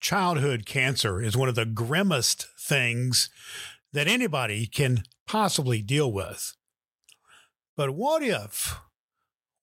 [0.00, 3.28] childhood cancer is one of the grimmest things
[3.92, 6.54] that anybody can possibly deal with.
[7.76, 8.80] But what if,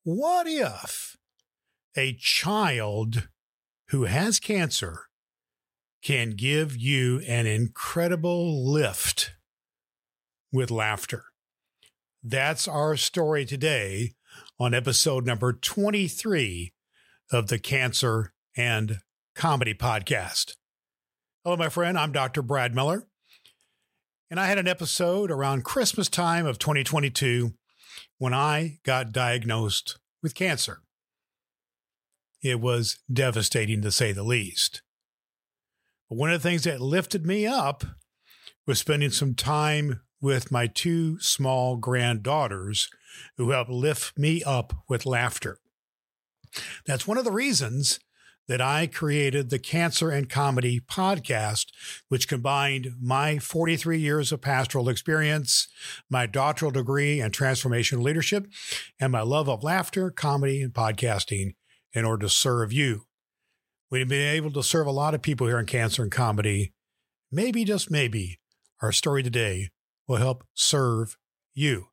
[0.04, 1.18] what if
[1.96, 3.28] a child
[3.90, 5.04] who has cancer
[6.04, 9.34] can give you an incredible lift
[10.52, 11.26] with laughter?
[12.24, 14.14] That's our story today
[14.60, 16.74] on episode number 23
[17.32, 19.00] of the Cancer and
[19.38, 20.56] Comedy Podcast.
[21.44, 21.96] Hello, my friend.
[21.96, 22.42] I'm Dr.
[22.42, 23.08] Brad Miller.
[24.32, 27.54] And I had an episode around Christmas time of 2022
[28.18, 30.80] when I got diagnosed with cancer.
[32.42, 34.82] It was devastating to say the least.
[36.10, 37.84] But one of the things that lifted me up
[38.66, 42.90] was spending some time with my two small granddaughters
[43.38, 45.60] who helped lift me up with laughter.
[46.88, 48.00] That's one of the reasons
[48.48, 51.68] that I created the Cancer and Comedy podcast,
[52.08, 55.68] which combined my 43 years of pastoral experience,
[56.10, 58.48] my doctoral degree in transformational leadership,
[59.00, 61.56] and my love of laughter, comedy, and podcasting
[61.94, 63.04] in order to serve you.
[63.90, 66.74] We've been able to serve a lot of people here in Cancer and Comedy.
[67.32, 68.40] Maybe, just maybe,
[68.82, 69.70] our story today
[70.08, 71.18] will help serve
[71.54, 71.88] you.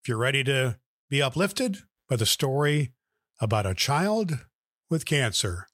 [0.00, 0.78] If you're ready to
[1.10, 2.92] be uplifted by the story
[3.40, 4.46] about a child
[4.90, 5.66] with cancer,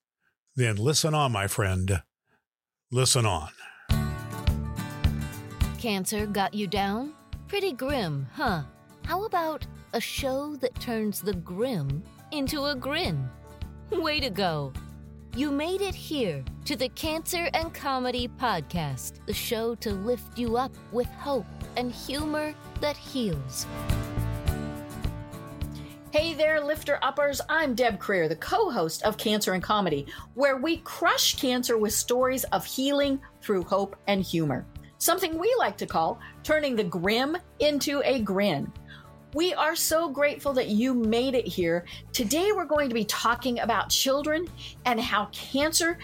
[0.55, 2.01] then listen on, my friend.
[2.91, 3.49] Listen on.
[5.79, 7.13] Cancer got you down?
[7.47, 8.63] Pretty grim, huh?
[9.05, 13.29] How about a show that turns the grim into a grin?
[13.91, 14.73] Way to go!
[15.35, 20.55] You made it here to the Cancer and Comedy Podcast, the show to lift you
[20.55, 21.45] up with hope
[21.75, 23.67] and humor that heals.
[26.15, 27.41] Hey there, lifter uppers.
[27.49, 31.91] I'm Deb Creer, the co host of Cancer and Comedy, where we crush cancer with
[31.91, 34.65] stories of healing through hope and humor.
[34.97, 38.71] Something we like to call turning the grim into a grin.
[39.33, 41.83] We are so grateful that you made it here.
[42.13, 44.47] Today, we're going to be talking about children
[44.85, 45.97] and how cancer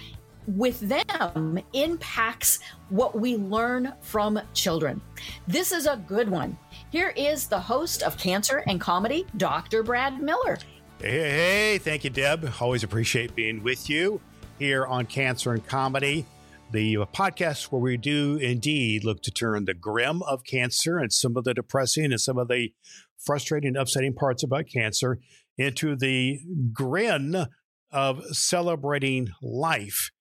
[0.46, 2.60] with them impacts
[2.90, 5.02] what we learn from children.
[5.48, 6.58] This is a good one.
[6.92, 9.82] Here is the host of Cancer and Comedy, Dr.
[9.82, 10.58] Brad Miller.
[11.00, 12.52] Hey, hey, thank you, Deb.
[12.60, 14.20] Always appreciate being with you
[14.60, 16.26] here on Cancer and Comedy,
[16.74, 21.38] the podcast where we do indeed look to turn the grim of cancer and some
[21.38, 22.74] of the depressing and some of the
[23.18, 25.18] frustrating and upsetting parts about cancer
[25.58, 26.40] into the
[26.74, 27.46] grin
[27.90, 30.12] of celebrating life.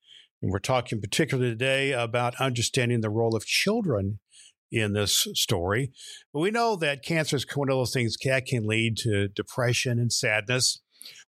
[0.41, 4.21] And we're talking particularly today about understanding the role of children
[4.71, 5.91] in this story.
[6.33, 9.99] But we know that cancer is one of those things that can lead to depression
[9.99, 10.81] and sadness.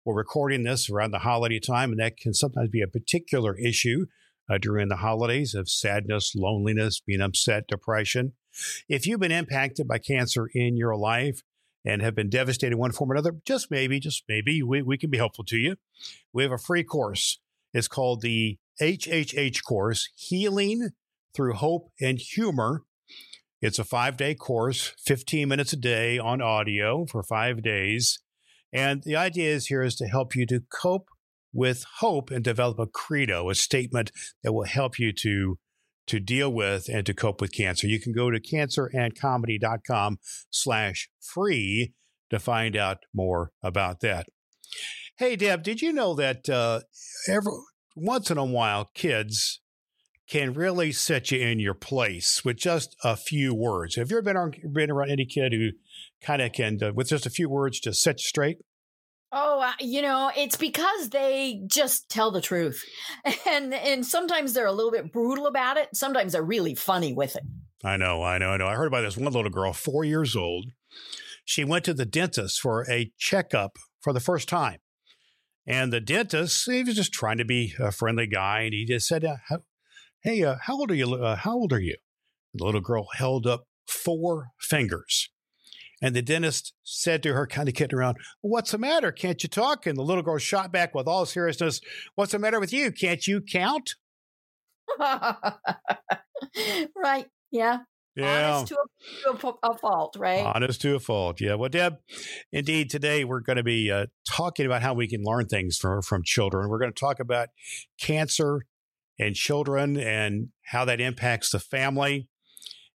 [0.06, 4.06] We're recording this around the holiday time, and that can sometimes be a particular issue
[4.50, 8.34] uh, during the holidays of sadness, loneliness, being upset, depression.
[8.90, 11.42] If you've been impacted by cancer in your life
[11.86, 15.10] and have been devastated one form or another, just maybe, just maybe, we, we can
[15.10, 15.78] be helpful to you.
[16.34, 17.40] We have a free course.
[17.74, 20.90] It's called the HHH course, Healing
[21.34, 22.84] Through Hope and Humor.
[23.62, 28.20] It's a five day course, 15 minutes a day on audio for five days.
[28.74, 31.10] And the idea is here is to help you to cope
[31.54, 34.12] with hope and develop a credo, a statement
[34.44, 35.58] that will help you to
[36.08, 37.88] to deal with and to cope with cancer.
[37.88, 40.18] You can go to cancerandcomedy.com
[40.50, 41.94] slash free
[42.32, 44.26] to find out more about that.
[45.18, 46.82] Hey, Deb, did you know that uh,
[47.28, 47.52] every,
[47.96, 49.61] once in a while, kids
[50.32, 53.98] can really set you in your place with just a few words.
[53.98, 55.72] Have you ever been, on, been around any kid who
[56.24, 58.60] kind of can, uh, with just a few words, just set you straight?
[59.34, 62.82] Oh, uh, you know, it's because they just tell the truth.
[63.46, 65.90] And and sometimes they're a little bit brutal about it.
[65.94, 67.44] Sometimes they're really funny with it.
[67.84, 68.68] I know, I know, I know.
[68.68, 70.68] I heard about this one little girl, 4 years old.
[71.44, 74.80] She went to the dentist for a checkup for the first time.
[75.68, 79.08] And the dentist, he was just trying to be a friendly guy, and he just
[79.08, 79.38] said, uh,
[80.24, 81.14] "Hey, uh, how old are you?
[81.14, 81.98] Uh, how old are you?"
[82.54, 85.30] The little girl held up four fingers,
[86.02, 89.12] and the dentist said to her, kind of kidding around, "What's the matter?
[89.12, 91.82] Can't you talk?" And the little girl shot back with all seriousness,
[92.16, 92.92] "What's the matter with you?
[92.92, 93.96] Can't you count?"
[96.96, 97.28] right?
[97.52, 97.80] Yeah.
[98.16, 98.56] Yeah.
[98.56, 100.42] Honest to a, to a, a, fault, right?
[100.42, 101.40] Honest to a fault.
[101.40, 101.56] Yeah.
[101.56, 101.98] Well, Deb,
[102.52, 106.02] indeed, today we're going to be uh, talking about how we can learn things from,
[106.02, 106.68] from children.
[106.70, 107.50] We're going to talk about
[108.00, 108.66] cancer
[109.22, 112.28] and children and how that impacts the family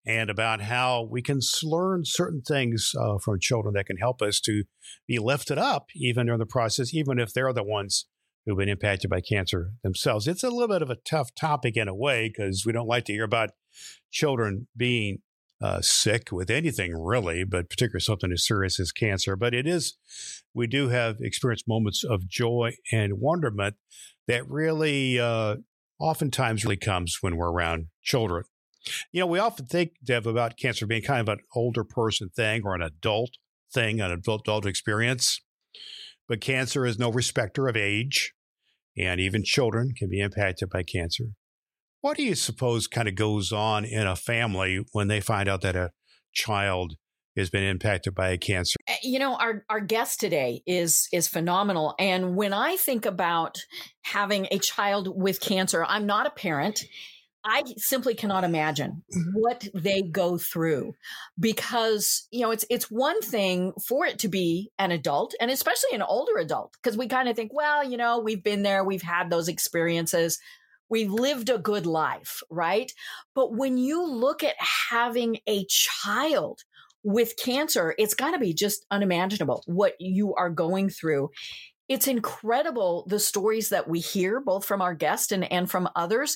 [0.07, 4.39] and about how we can learn certain things uh, from children that can help us
[4.39, 4.63] to
[5.07, 8.07] be lifted up even during the process, even if they're the ones
[8.45, 10.27] who've been impacted by cancer themselves.
[10.27, 13.05] It's a little bit of a tough topic in a way because we don't like
[13.05, 13.51] to hear about
[14.11, 15.19] children being
[15.61, 19.35] uh, sick with anything really, but particularly something as serious as cancer.
[19.35, 19.97] But it is,
[20.53, 23.75] we do have experienced moments of joy and wonderment
[24.27, 25.57] that really, uh,
[25.99, 28.43] oftentimes really comes when we're around children.
[29.11, 32.61] You know, we often think, Deb, about cancer being kind of an older person thing
[32.63, 33.31] or an adult
[33.73, 35.41] thing, an adult, adult experience.
[36.27, 38.33] But cancer is no respecter of age,
[38.97, 41.25] and even children can be impacted by cancer.
[42.01, 45.61] What do you suppose kind of goes on in a family when they find out
[45.61, 45.91] that a
[46.33, 46.95] child
[47.35, 48.75] has been impacted by a cancer?
[48.87, 53.57] Eh, you know, our our guest today is is phenomenal, and when I think about
[54.03, 56.85] having a child with cancer, I'm not a parent.
[57.47, 59.03] I simply cannot imagine
[59.33, 60.95] what they go through
[61.39, 65.93] because you know it's it's one thing for it to be an adult and especially
[65.93, 69.03] an older adult because we kind of think well you know we've been there we've
[69.03, 70.39] had those experiences
[70.89, 72.91] we've lived a good life, right?
[73.33, 74.55] But when you look at
[74.89, 76.61] having a child
[77.05, 81.29] with cancer, it's got to be just unimaginable what you are going through.
[81.87, 86.35] It's incredible the stories that we hear, both from our guest and, and from others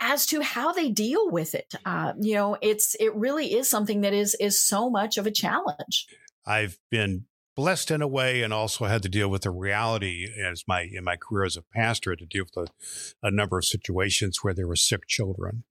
[0.00, 1.74] as to how they deal with it.
[1.84, 5.30] Uh, you know, it's it really is something that is is so much of a
[5.30, 6.06] challenge.
[6.44, 10.64] I've been blessed in a way and also had to deal with the reality as
[10.66, 14.38] my in my career as a pastor to deal with a, a number of situations
[14.42, 15.62] where there were sick children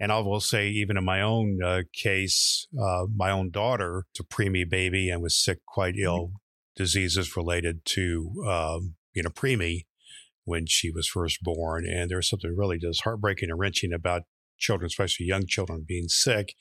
[0.00, 4.24] and I will say, even in my own uh, case, uh, my own daughter, a
[4.24, 6.04] preemie baby and was sick, quite mm-hmm.
[6.04, 6.32] ill,
[6.74, 9.84] diseases related to um, you know preemie
[10.44, 11.86] when she was first born.
[11.86, 14.22] And there's something really just heartbreaking and wrenching about
[14.58, 16.54] children, especially young children, being sick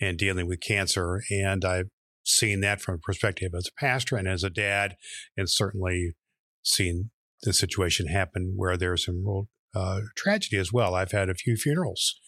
[0.00, 1.20] and dealing with cancer.
[1.30, 1.88] And I've
[2.24, 4.96] seen that from a perspective as a pastor and as a dad,
[5.36, 6.12] and certainly
[6.62, 7.10] seen
[7.42, 10.94] the situation happen where there's some real uh, tragedy as well.
[10.94, 12.18] I've had a few funerals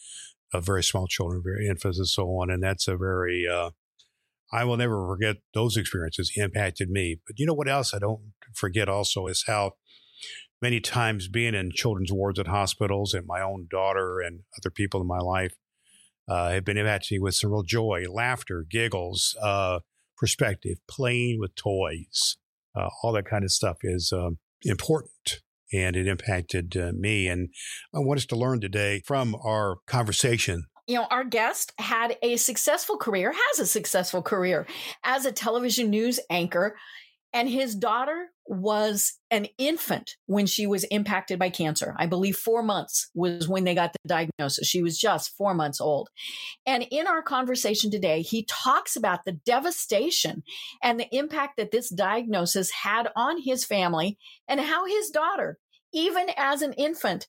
[0.53, 3.71] of very small children, very infants, and so on, and that's a very uh,
[4.51, 7.19] I will never forget those experiences impacted me.
[7.25, 9.73] But you know what else I don't forget also is how
[10.61, 15.01] many times being in children's wards at hospitals and my own daughter and other people
[15.01, 15.55] in my life
[16.27, 19.79] uh, have been impacted with some real joy, laughter, giggles, uh,
[20.17, 22.37] perspective, playing with toys,
[22.75, 25.41] uh, all that kind of stuff is um, important.
[25.73, 27.27] And it impacted uh, me.
[27.27, 27.49] And
[27.93, 32.35] I want us to learn today from our conversation you know, our guest had a
[32.35, 34.67] successful career, has a successful career
[35.03, 36.75] as a television news anchor
[37.33, 41.95] and his daughter was an infant when she was impacted by cancer.
[41.97, 44.67] I believe four months was when they got the diagnosis.
[44.67, 46.09] She was just four months old.
[46.65, 50.43] And in our conversation today, he talks about the devastation
[50.83, 55.57] and the impact that this diagnosis had on his family and how his daughter,
[55.91, 57.27] even as an infant,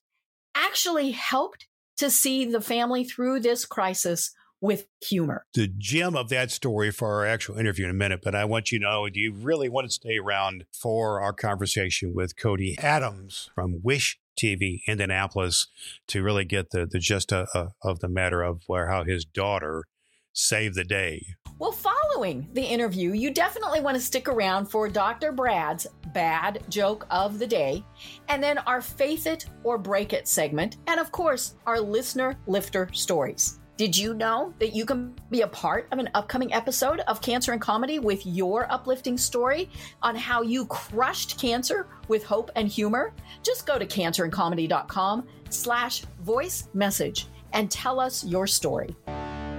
[0.53, 1.67] actually helped
[1.97, 4.31] to see the family through this crisis
[4.65, 5.45] with humor.
[5.53, 8.71] The gem of that story for our actual interview in a minute, but I want
[8.71, 12.75] you to know do you really want to stay around for our conversation with Cody
[12.79, 15.67] Adams from Wish TV Indianapolis
[16.07, 19.85] to really get the, the gist of, of the matter of where how his daughter
[20.33, 21.25] saved the day.
[21.57, 25.31] Well, following the interview, you definitely want to stick around for Dr.
[25.31, 27.85] Brad's bad joke of the day,
[28.27, 32.89] and then our Faith It or Break It segment, and of course, our listener lifter
[32.91, 33.59] stories.
[33.77, 37.51] Did you know that you can be a part of an upcoming episode of Cancer
[37.51, 39.69] and Comedy with your uplifting story
[40.01, 43.13] on how you crushed cancer with hope and humor?
[43.43, 48.95] Just go to cancerandcomedy.com slash voice message and tell us your story.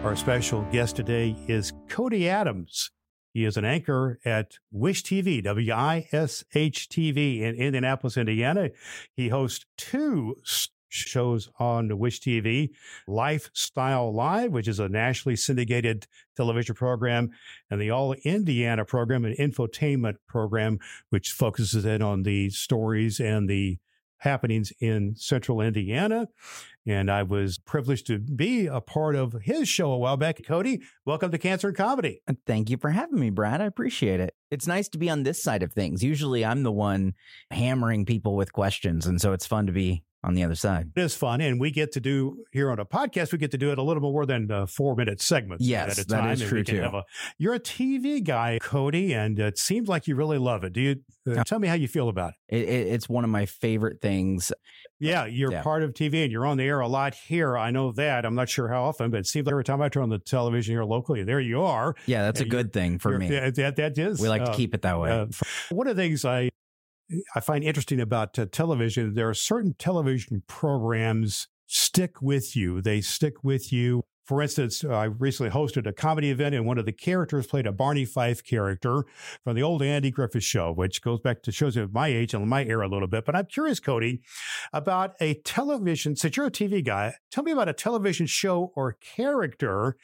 [0.03, 2.91] Our special guest today is Cody Adams.
[3.35, 8.71] He is an anchor at Wish TV, W I S H TV in Indianapolis, Indiana.
[9.15, 10.37] He hosts two
[10.89, 12.71] shows on Wish TV,
[13.07, 17.31] Lifestyle Live, which is a nationally syndicated television program,
[17.71, 20.79] and the All Indiana program, an infotainment program,
[21.11, 23.79] which focuses in on the stories and the
[24.19, 26.29] happenings in central Indiana.
[26.87, 30.41] And I was privileged to be a part of his show a while back.
[30.45, 32.23] Cody, welcome to Cancer and Comedy.
[32.29, 33.61] Uh, thank you for having me, Brad.
[33.61, 34.35] I appreciate it.
[34.51, 36.05] It's nice to be on this side of things.
[36.05, 37.15] Usually I'm the one
[37.51, 39.07] hammering people with questions.
[39.07, 40.91] And so it's fun to be on the other side.
[40.97, 41.41] It is fun.
[41.41, 43.83] And we get to do here on a podcast, we get to do it a
[43.83, 46.25] little more than uh, four minute segments yes, at a time.
[46.29, 46.83] That is true too.
[46.83, 47.05] A,
[47.39, 50.73] you're a TV guy, Cody, and it seems like you really love it.
[50.73, 50.97] Do you
[51.31, 52.57] uh, tell me how you feel about it?
[52.57, 54.53] it, it it's one of my favorite things.
[54.99, 55.63] Yeah, you're yeah.
[55.63, 57.57] part of TV and you're on the air a lot here.
[57.57, 58.25] I know that.
[58.25, 60.19] I'm not sure how often, but it seems like every time I turn on the
[60.19, 61.95] television here locally, there you are.
[62.07, 63.29] Yeah, that's a good thing for me.
[63.29, 64.21] That, that, that is.
[64.21, 65.11] We like uh, to keep it that way.
[65.11, 65.27] Uh,
[65.71, 66.49] one of the things I
[67.35, 72.81] I find interesting about uh, television, there are certain television programs stick with you.
[72.81, 76.85] They stick with you for instance, I recently hosted a comedy event, and one of
[76.85, 79.05] the characters played a Barney Fife character
[79.45, 82.49] from the old Andy Griffith Show, which goes back to shows of my age and
[82.49, 83.25] my era a little bit.
[83.25, 84.23] But I'm curious, Cody,
[84.73, 86.17] about a television.
[86.17, 89.97] Since you're a TV guy, tell me about a television show or character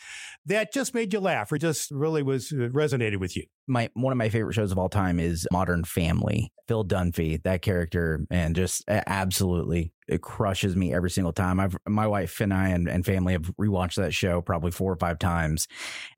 [0.47, 4.12] that just made you laugh, or just really was uh, resonated with you my one
[4.12, 6.52] of my favorite shows of all time is Modern Family.
[6.69, 11.61] Phil Dunphy, that character, and just absolutely it crushes me every single time.
[11.61, 14.97] I've my wife and I and, and family have rewatched that show probably four or
[14.97, 15.69] five times,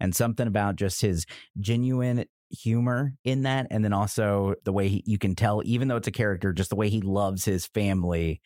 [0.01, 1.27] and something about just his
[1.59, 5.97] genuine humor in that, and then also the way he, you can tell, even though
[5.97, 8.41] it's a character, just the way he loves his family,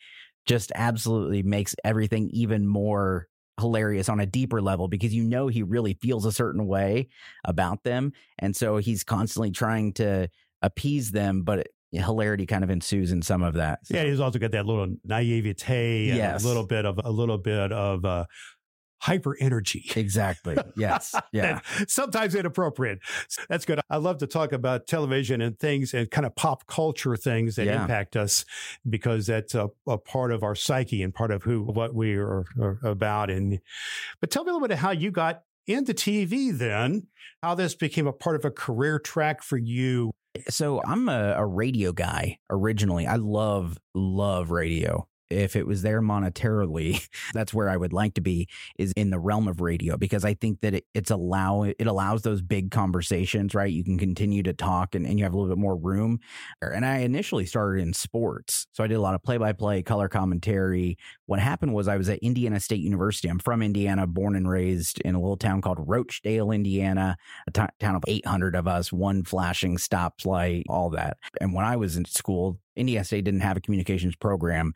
[0.45, 3.27] just absolutely makes everything even more
[3.59, 7.09] hilarious on a deeper level because you know he really feels a certain way
[7.45, 8.13] about them.
[8.37, 10.29] And so he's constantly trying to
[10.61, 13.85] appease them, but hilarity kind of ensues in some of that.
[13.85, 13.95] So.
[13.95, 16.43] Yeah, he's also got that little naivete yes.
[16.43, 18.25] a little bit of a little bit of uh,
[18.99, 19.85] hyper energy.
[19.99, 20.57] Exactly.
[20.77, 21.13] Yes.
[21.33, 21.59] Yeah.
[21.87, 22.99] sometimes inappropriate.
[23.49, 23.81] That's good.
[23.89, 27.65] I love to talk about television and things and kind of pop culture things that
[27.65, 27.81] yeah.
[27.81, 28.45] impact us
[28.89, 32.45] because that's a, a, part of our psyche and part of who, what we are,
[32.61, 33.29] are about.
[33.29, 33.59] And,
[34.21, 37.07] but tell me a little bit of how you got into TV then,
[37.43, 40.11] how this became a part of a career track for you.
[40.49, 43.05] So I'm a, a radio guy originally.
[43.05, 48.21] I love, love radio if it was there monetarily, that's where I would like to
[48.21, 51.87] be is in the realm of radio because I think that it, it's allow it
[51.87, 53.71] allows those big conversations, right?
[53.71, 56.19] You can continue to talk and, and you have a little bit more room.
[56.63, 58.67] Er, and I initially started in sports.
[58.73, 60.97] So I did a lot of play by play, color commentary.
[61.25, 63.27] What happened was I was at Indiana State University.
[63.27, 67.17] I'm from Indiana, born and raised in a little town called Roachdale, Indiana,
[67.47, 71.17] a t- town of 800 of us, one flashing stoplight, all that.
[71.39, 72.59] And when I was in school,
[73.03, 74.73] State didn't have a communications program.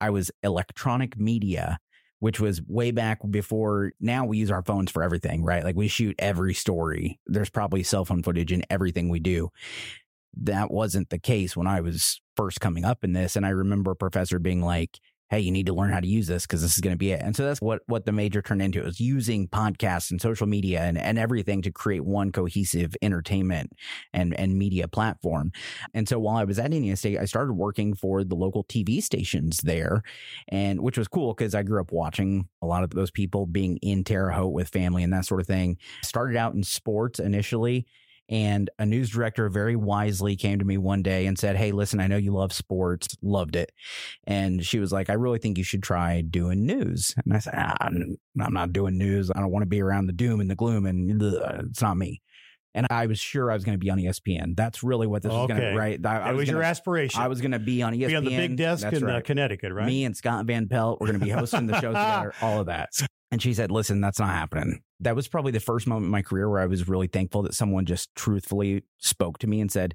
[0.00, 1.78] I was electronic media,
[2.20, 5.64] which was way back before now we use our phones for everything, right?
[5.64, 7.18] Like we shoot every story.
[7.26, 9.50] There's probably cell phone footage in everything we do.
[10.36, 13.36] That wasn't the case when I was first coming up in this.
[13.36, 14.98] And I remember a professor being like,
[15.30, 17.12] hey, you need to learn how to use this because this is going to be
[17.12, 17.20] it.
[17.22, 20.82] And so that's what what the major turned into is using podcasts and social media
[20.82, 23.72] and, and everything to create one cohesive entertainment
[24.12, 25.52] and, and media platform.
[25.94, 29.02] And so while I was at Indiana State, I started working for the local TV
[29.02, 30.02] stations there,
[30.48, 33.78] and which was cool because I grew up watching a lot of those people being
[33.78, 35.78] in Terre Haute with family and that sort of thing.
[36.02, 37.86] Started out in sports initially
[38.28, 42.00] and a news director very wisely came to me one day and said, Hey, listen,
[42.00, 43.72] I know you love sports, loved it.
[44.26, 47.14] And she was like, I really think you should try doing news.
[47.24, 49.30] And I said, ah, I'm not doing news.
[49.34, 52.22] I don't want to be around the doom and the gloom, and it's not me.
[52.74, 54.56] And I was sure I was going to be on ESPN.
[54.56, 55.38] That's really what this okay.
[55.38, 56.06] was going to, be, right?
[56.06, 57.20] I, I was, was gonna, your aspiration.
[57.22, 58.08] I was going to be on ESPN.
[58.08, 59.16] Be on the big desk That's in uh, right.
[59.16, 59.86] uh, Connecticut, right?
[59.86, 62.66] Me and Scott Van Pelt, we're going to be hosting the shows together, all of
[62.66, 62.90] that.
[63.30, 64.82] And she said, listen, that's not happening.
[65.00, 67.54] That was probably the first moment in my career where I was really thankful that
[67.54, 69.94] someone just truthfully spoke to me and said,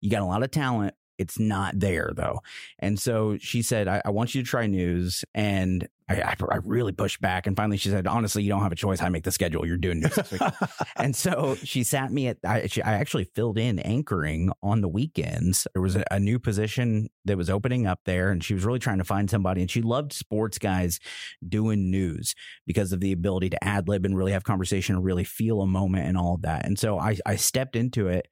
[0.00, 0.94] you got a lot of talent.
[1.18, 2.40] It's not there though.
[2.78, 5.24] And so she said, I, I want you to try news.
[5.34, 7.46] And I, I, I, really pushed back.
[7.46, 9.00] And finally she said, honestly, you don't have a choice.
[9.00, 9.66] I make the schedule.
[9.66, 10.42] You're doing news this week.
[10.96, 14.88] and so she sat me at, I, she, I, actually filled in anchoring on the
[14.88, 15.66] weekends.
[15.74, 18.78] There was a, a new position that was opening up there and she was really
[18.78, 19.60] trying to find somebody.
[19.60, 20.98] And she loved sports guys
[21.46, 22.34] doing news
[22.66, 25.66] because of the ability to ad lib and really have conversation and really feel a
[25.66, 26.66] moment and all of that.
[26.66, 28.28] And so I, I stepped into it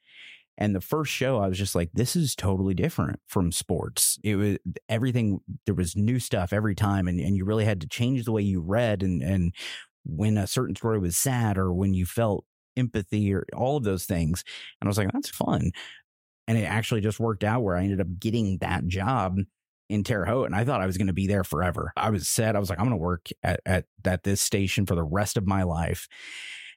[0.61, 4.19] and the first show, I was just like, this is totally different from sports.
[4.23, 4.59] It was
[4.91, 7.09] everything, there was new stuff every time.
[7.09, 9.03] And, and you really had to change the way you read.
[9.03, 9.55] And, and
[10.05, 12.45] when a certain story was sad or when you felt
[12.77, 14.45] empathy or all of those things.
[14.81, 15.73] And I was like, that's fun.
[16.47, 19.39] And it actually just worked out where I ended up getting that job
[19.89, 21.93] in Terre Haute, and I thought I was going to be there forever.
[21.97, 22.55] I was set.
[22.55, 25.37] I was like, I'm going to work at, at, at this station for the rest
[25.37, 26.07] of my life.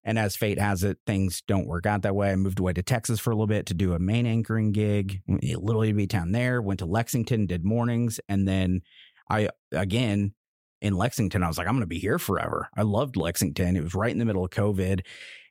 [0.04, 2.32] And as fate has it, things don't work out that way.
[2.32, 5.22] I moved away to Texas for a little bit to do a main anchoring gig,
[5.30, 8.20] a little bitty town there, went to Lexington, did mornings.
[8.28, 8.82] And then
[9.30, 10.34] I, again,
[10.82, 12.68] in Lexington, I was like, I'm going to be here forever.
[12.76, 13.78] I loved Lexington.
[13.78, 15.02] It was right in the middle of COVID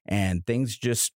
[0.07, 1.13] and things just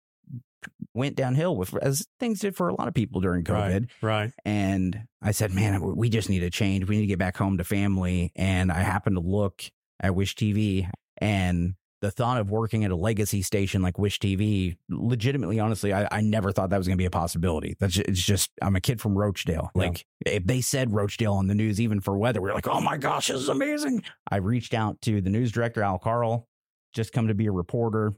[0.94, 3.88] went downhill with as things did for a lot of people during COVID.
[4.00, 4.32] Right, right.
[4.44, 6.86] And I said, man, we just need to change.
[6.86, 8.32] We need to get back home to family.
[8.36, 9.64] And I happened to look
[10.00, 10.88] at Wish TV
[11.18, 11.74] and
[12.04, 16.20] the thought of working at a legacy station like Wish TV, legitimately, honestly, I, I
[16.20, 17.76] never thought that was going to be a possibility.
[17.80, 19.70] That's just, it's just I'm a kid from Roachdale.
[19.74, 19.80] Yeah.
[19.80, 22.82] Like if they said Roachdale on the news, even for weather, we are like, oh
[22.82, 24.02] my gosh, this is amazing.
[24.30, 26.46] I reached out to the news director Al Carl,
[26.92, 28.12] just come to be a reporter.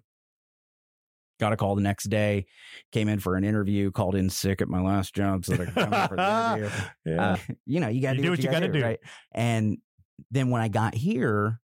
[1.38, 2.46] got a call the next day,
[2.90, 5.64] came in for an interview, called in sick at my last job so that I
[5.66, 6.70] could come in for the interview.
[7.06, 7.30] Yeah.
[7.32, 8.84] Uh, you know, you got to You do what you got to do, do.
[8.84, 8.98] right?
[9.30, 9.78] And
[10.32, 11.60] then when I got here,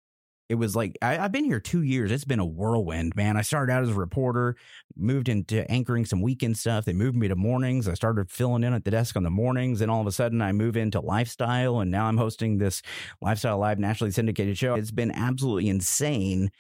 [0.49, 2.11] it was like I, I've been here two years.
[2.13, 3.37] It's been a whirlwind, man.
[3.37, 4.57] I started out as a reporter,
[4.97, 6.85] moved into anchoring some weekend stuff.
[6.85, 7.89] They moved me to mornings.
[7.89, 10.41] I started filling in at the desk on the mornings, and all of a sudden,
[10.41, 12.83] I move into lifestyle, and now I'm hosting this
[13.21, 14.75] lifestyle live nationally syndicated show.
[14.75, 16.51] It's been absolutely insane.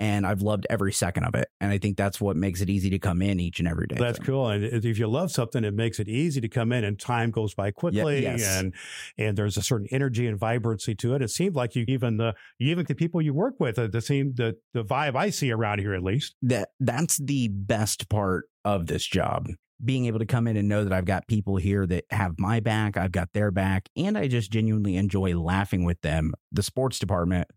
[0.00, 1.48] And I've loved every second of it.
[1.60, 3.96] And I think that's what makes it easy to come in each and every day.
[3.98, 4.48] That's So, cool.
[4.48, 7.54] And if you love something, it makes it easy to come in and time goes
[7.54, 8.42] by quickly yes.
[8.42, 8.74] and
[9.18, 11.22] and there's a certain energy and vibrancy to it.
[11.22, 14.32] It seemed like you even the even the people you work with, uh, the same
[14.34, 16.34] the the vibe I see around here at least.
[16.42, 19.48] that that's the best part of this job
[19.84, 22.60] being able to come in and know that I've got people here that have my
[22.60, 26.34] back, I've got their back, and I just genuinely enjoy laughing with them.
[26.52, 27.48] The sports department,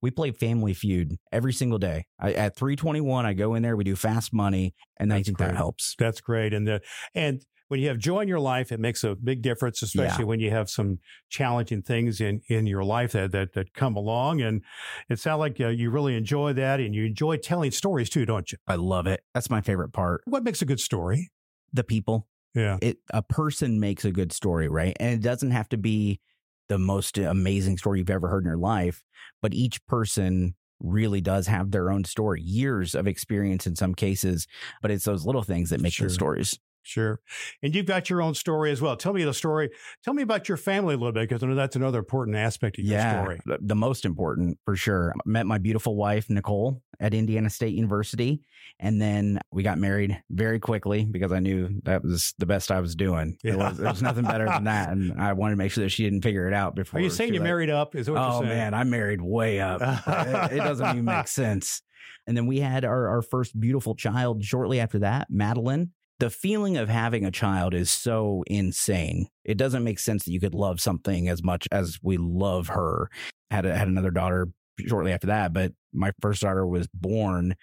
[0.00, 2.06] we play Family Feud every single day.
[2.18, 5.48] I, at 321, I go in there, we do fast money, and I think great.
[5.48, 5.94] that helps.
[5.98, 6.54] That's great.
[6.54, 6.80] And the
[7.14, 10.40] and when you have joy in your life, it makes a big difference, especially when
[10.40, 14.40] you have some challenging things in, in your life that, that, that come along.
[14.40, 14.62] And
[15.08, 18.50] it sounds like uh, you really enjoy that and you enjoy telling stories too, don't
[18.52, 18.58] you?
[18.66, 19.20] I love it.
[19.34, 20.22] That's my favorite part.
[20.26, 21.30] What makes a good story?
[21.72, 22.28] The people.
[22.54, 22.78] Yeah.
[22.80, 24.96] it a person makes a good story, right?
[24.98, 26.20] And it doesn't have to be
[26.68, 29.04] the most amazing story you've ever heard in your life,
[29.42, 34.46] but each person really does have their own story, years of experience in some cases,
[34.82, 36.08] but it's those little things that make Sure.
[36.08, 36.58] the stories.
[36.86, 37.20] Sure.
[37.62, 38.96] And you've got your own story as well.
[38.96, 39.70] Tell me the story.
[40.04, 42.78] Tell me about your family a little bit because I know that's another important aspect
[42.78, 43.40] of your yeah, story.
[43.44, 45.12] the- the most important for sure.
[45.14, 48.40] I Met my beautiful wife Nicole at Indiana State University,
[48.78, 52.80] and then we got married very quickly because I knew that was the best I
[52.80, 53.36] was doing.
[53.42, 55.90] There, was, there was nothing better than that, and I wanted to make sure that
[55.90, 57.00] she didn't figure it out before.
[57.00, 57.96] Are you saying you let- married up?
[57.96, 58.58] Is that what oh you're saying?
[58.58, 59.80] man, I'm married way up.
[60.06, 61.82] it, it doesn't even make sense.
[62.26, 65.92] And then we had our, our first beautiful child shortly after that, Madeline.
[66.18, 69.26] The feeling of having a child is so insane.
[69.44, 73.10] It doesn't make sense that you could love something as much as we love her.
[73.50, 74.48] Had a, had another daughter
[74.86, 77.54] shortly after that, but my first daughter was born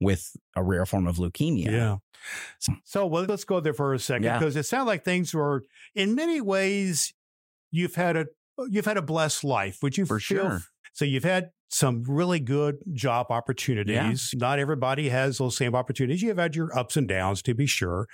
[0.00, 1.70] with a rare form of leukemia.
[1.70, 1.96] Yeah.
[2.84, 4.38] So well, let's go there for a second Yeah.
[4.38, 7.14] because it sounds like things were, in many ways,
[7.70, 8.26] you've had a
[8.68, 9.78] you've had a blessed life.
[9.82, 10.62] Would you For feel- sure.
[10.94, 14.32] So you've had some really good job opportunities.
[14.34, 16.22] Not everybody has those same opportunities.
[16.22, 18.06] You've had your ups and downs, to be sure,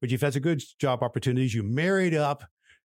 [0.00, 1.54] but you've had some good job opportunities.
[1.54, 2.44] You married up.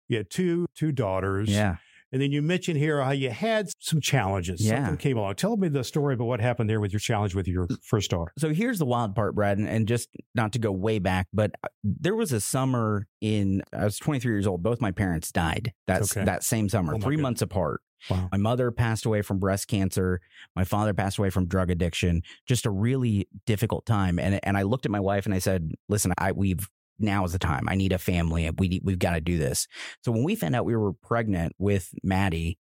[0.08, 1.48] You had two two daughters.
[1.48, 1.76] Yeah.
[2.12, 4.60] And then you mentioned here how you had some challenges.
[4.60, 4.76] Yeah.
[4.86, 5.36] Something came along.
[5.36, 8.32] Tell me the story about what happened there with your challenge with your first daughter.
[8.38, 11.52] So here's the wild part, Brad, and, and just not to go way back, but
[11.62, 14.62] uh, there was a summer in I was 23 years old.
[14.62, 15.72] Both my parents died.
[15.86, 16.24] That's Okay.
[16.24, 17.80] that same summer, Oh, three months apart.
[18.08, 18.28] Wow.
[18.32, 20.20] My mother passed away from breast cancer.
[20.56, 22.22] My father passed away from drug addiction.
[22.48, 24.18] Just a really difficult time.
[24.18, 26.66] And and I looked at my wife and I said, "Listen, I we've
[27.00, 27.68] now is the time.
[27.68, 28.50] I need a family.
[28.58, 29.66] We we've got to do this."
[30.04, 32.58] So when we found out we were pregnant with Maddie,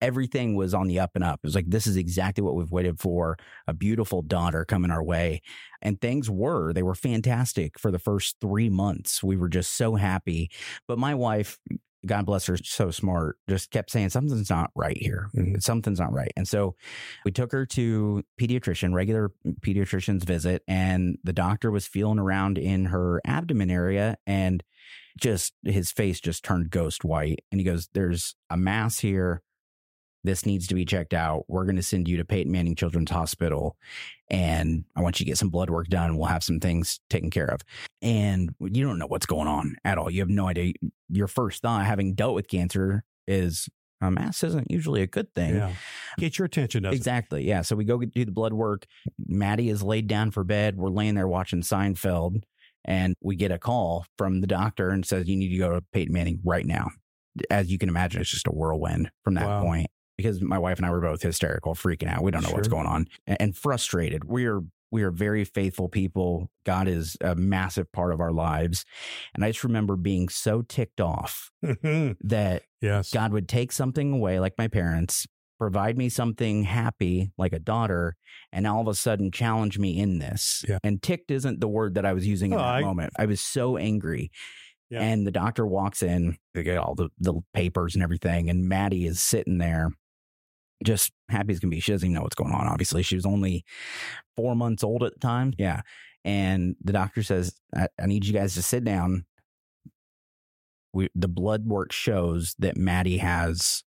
[0.00, 1.40] everything was on the up and up.
[1.42, 3.36] It was like this is exactly what we've waited for.
[3.66, 5.40] A beautiful daughter coming our way.
[5.82, 9.22] And things were, they were fantastic for the first 3 months.
[9.22, 10.50] We were just so happy.
[10.86, 11.58] But my wife
[12.06, 15.28] God bless her, so smart, just kept saying something's not right here.
[15.36, 15.62] Mhm.
[15.62, 16.32] Something's not right.
[16.36, 16.76] And so
[17.24, 22.86] we took her to pediatrician, regular pediatrician's visit, and the doctor was feeling around in
[22.86, 24.62] her abdomen area and
[25.20, 27.40] just his face just turned ghost white.
[27.50, 29.42] And he goes, There's a mass here.
[30.24, 31.44] This needs to be checked out.
[31.48, 33.76] We're going to send you to Peyton Manning Children's Hospital.
[34.30, 36.16] And I want you to get some blood work done.
[36.16, 37.60] We'll have some things taken care of.
[38.02, 40.10] And you don't know what's going on at all.
[40.10, 40.74] You have no idea.
[41.08, 43.68] Your first thought, having dealt with cancer, is
[44.00, 45.56] a mass isn't usually a good thing.
[45.56, 45.72] Yeah.
[46.18, 46.96] Get your attention, doesn't it?
[46.96, 47.44] Exactly.
[47.46, 47.62] Yeah.
[47.62, 48.86] So we go do the blood work.
[49.26, 50.76] Maddie is laid down for bed.
[50.76, 52.42] We're laying there watching Seinfeld,
[52.84, 55.82] and we get a call from the doctor and says, You need to go to
[55.92, 56.88] Peyton Manning right now.
[57.50, 59.62] As you can imagine, it's just a whirlwind from that Wow.
[59.62, 62.22] point because my wife and I were both hysterical, freaking out.
[62.22, 64.24] We don't know what's going on and, and frustrated.
[64.24, 64.60] We are.
[64.90, 66.50] We are very faithful people.
[66.64, 68.86] God is a massive part of our lives.
[69.34, 72.12] And I just remember being so ticked off mm-hmm.
[72.26, 73.10] that yes.
[73.10, 75.26] God would take something away, like my parents,
[75.58, 78.16] provide me something happy, like a daughter,
[78.50, 80.64] and all of a sudden challenge me in this.
[80.66, 80.78] Yeah.
[80.82, 83.12] And ticked isn't the word that I was using in Oh, that I- moment.
[83.18, 84.30] I was so angry.
[84.88, 85.02] Yeah.
[85.02, 89.04] And the doctor walks in, they get all the, the papers and everything, and Maddie
[89.04, 89.90] is sitting there.
[90.84, 91.80] Just happy as can be.
[91.80, 92.66] She doesn't even know what's going on.
[92.68, 93.64] Obviously, she was only
[94.36, 95.52] four months old at the time.
[95.58, 95.82] Yeah.
[96.24, 99.24] And the doctor says, I, I need you guys to sit down
[100.92, 103.82] we the blood work shows that Maddie has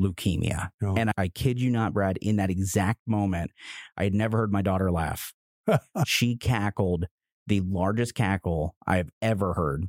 [0.00, 0.70] leukemia.
[0.82, 0.94] Oh.
[0.96, 3.50] And I kid you not, Brad, in that exact moment,
[3.96, 5.32] I had never heard my daughter laugh.
[6.06, 7.06] she cackled
[7.46, 9.86] the largest cackle I've ever heard.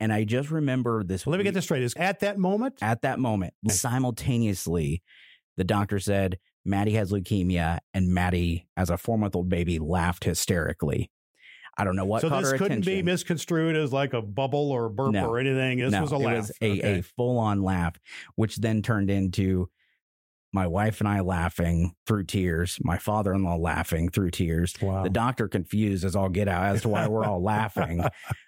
[0.00, 1.24] And I just remember this.
[1.24, 1.82] Well, let me get this straight.
[1.82, 2.74] Is at that moment?
[2.82, 5.02] At that moment, simultaneously,
[5.56, 10.24] the doctor said, Maddie has leukemia, and Maddie, as a four month old baby, laughed
[10.24, 11.10] hysterically.
[11.78, 12.22] I don't know what.
[12.22, 15.28] So this couldn't be misconstrued as like a bubble or a burp No.
[15.28, 15.78] or anything.
[15.78, 16.36] This no, was a it laugh.
[16.38, 16.98] was a, Okay.
[16.98, 17.96] a full on laugh,
[18.34, 19.68] which then turned into
[20.52, 25.02] my wife and I laughing through tears, my father in law laughing through tears, wow.
[25.02, 28.02] the doctor confused as all get out as to why we're all laughing.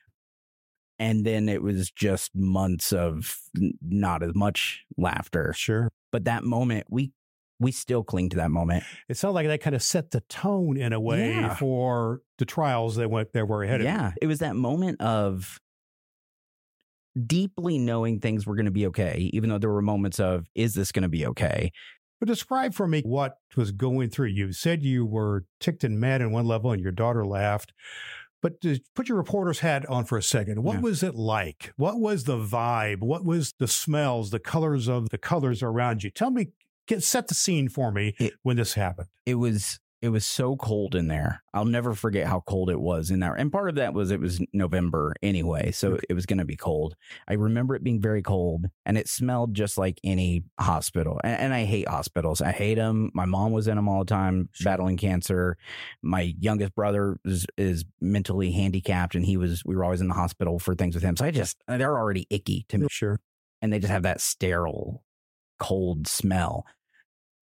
[0.98, 3.38] And then it was just months of
[3.80, 5.52] not as much laughter.
[5.56, 5.88] Sure.
[6.10, 7.12] But that moment, we
[7.60, 8.84] we still cling to that moment.
[9.08, 11.54] It sounds like that kind of set the tone in a way Yeah.
[11.56, 15.58] for the trials that went that were ahead yeah, it was that moment of
[17.26, 20.74] deeply knowing things were going to be okay, even though there were moments of, is
[20.74, 21.72] this going to be okay?
[22.20, 24.46] But describe for me what was going through you.
[24.46, 27.72] You said you were ticked and mad in one level and your daughter laughed.
[28.40, 30.62] But to put your reporter's hat on for a second.
[30.62, 30.80] What Yeah.
[30.82, 31.72] was it like?
[31.76, 33.00] What was the vibe?
[33.00, 36.10] What was the smells, the colors of the colors around you?
[36.10, 36.48] Tell me,
[36.86, 39.08] get set the scene for me It- when this happened.
[39.26, 41.42] it was it was so cold in there.
[41.52, 43.34] I'll never forget how cold it was in there.
[43.34, 46.04] And part of that was it was November anyway, so Okay.
[46.08, 46.94] it was going to be cold.
[47.26, 51.20] I remember it being very cold, and it smelled just like any hospital.
[51.24, 52.40] And, and I hate hospitals.
[52.40, 53.10] I hate them.
[53.12, 55.56] My mom was in them all the time, battling cancer.
[56.00, 59.64] My youngest brother is, is mentally handicapped, and he was.
[59.64, 61.16] We were always in the hospital for things with him.
[61.16, 63.18] So I just they're already icky to me Sure.
[63.62, 65.02] and they just have that sterile,
[65.58, 66.66] cold smell.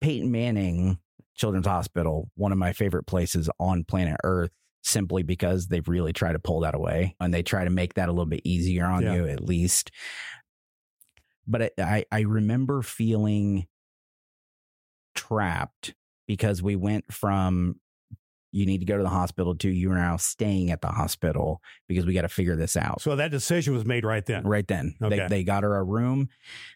[0.02, 1.00] Peyton Manning
[1.36, 4.52] Children's Hospital, one of my favorite places on planet Earth,
[4.84, 8.08] simply because they've really try to pull that away and they try to make that
[8.08, 9.16] a little bit easier on Yeah.
[9.16, 9.92] you, at least.
[11.48, 13.68] But it, I, I remember feeling
[15.16, 15.94] trapped
[16.28, 17.80] because we went from
[18.52, 21.62] you need to go to the hospital to you are now staying at the hospital
[21.90, 24.44] because we got to figure this out So that decision was made right then.
[24.48, 24.96] right then.
[25.02, 25.18] Okay.
[25.20, 26.30] They they got her a room.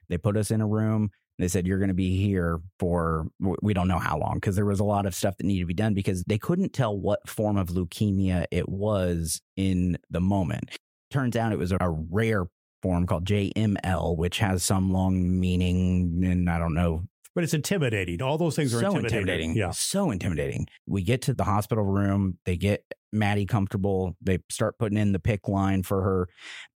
[0.10, 1.12] They put us in a room.
[1.40, 4.66] They said you're going to be here for we don't know how long because there
[4.66, 7.28] was a lot of stuff that needed to be done because they couldn't tell what
[7.28, 10.78] form of leukemia it was in the moment.
[11.10, 11.78] Turns out it was a
[12.12, 12.46] rare
[12.84, 17.04] form called JML, which has some long meaning, and I don't know
[17.36, 18.22] But it's intimidating.
[18.22, 19.56] All those things are so intimidating.
[19.56, 19.72] Yeah.
[19.72, 20.68] So intimidating.
[20.88, 22.38] We get to the hospital room.
[22.46, 24.16] They get Maddie comfortable.
[24.22, 26.28] They start putting in the PICC line for her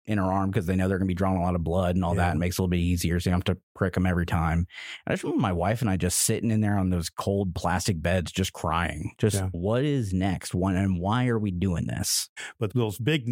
[0.07, 1.94] in her arm because they know they're going to be drawing a lot of blood
[1.94, 2.27] and all Yeah.
[2.29, 2.37] that.
[2.37, 3.20] It makes it a little bit easier.
[3.20, 4.59] So you don't have to prick them every time.
[4.59, 4.66] And
[5.07, 8.03] I just remember my wife and I just sitting in there on those cold plastic
[8.03, 9.12] beds, just crying.
[9.16, 9.49] Just Yeah.
[9.53, 10.55] what is next?
[10.55, 12.29] When and why are we doing this?
[12.59, 13.25] But those big,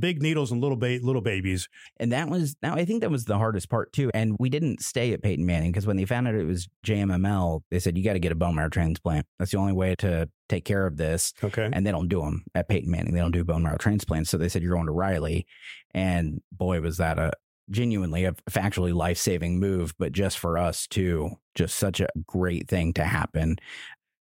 [0.00, 1.68] big needles and little ba- little babies.
[1.98, 4.10] And that was now I think that was the hardest part too.
[4.14, 7.60] And we didn't stay at Peyton Manning because when they found out it was JMML,
[7.70, 9.26] they said you got to get a bone marrow transplant.
[9.38, 11.34] That's the only way to take care of this.
[11.44, 11.68] Okay.
[11.70, 13.12] And they don't do them at Peyton Manning.
[13.12, 14.30] They don't do bone marrow transplants.
[14.30, 15.46] So they said you're going to Riley.
[15.92, 17.32] And boy, was that a
[17.70, 22.68] genuinely a factually life saving move, but just for us too, just such a great
[22.68, 23.56] thing to happen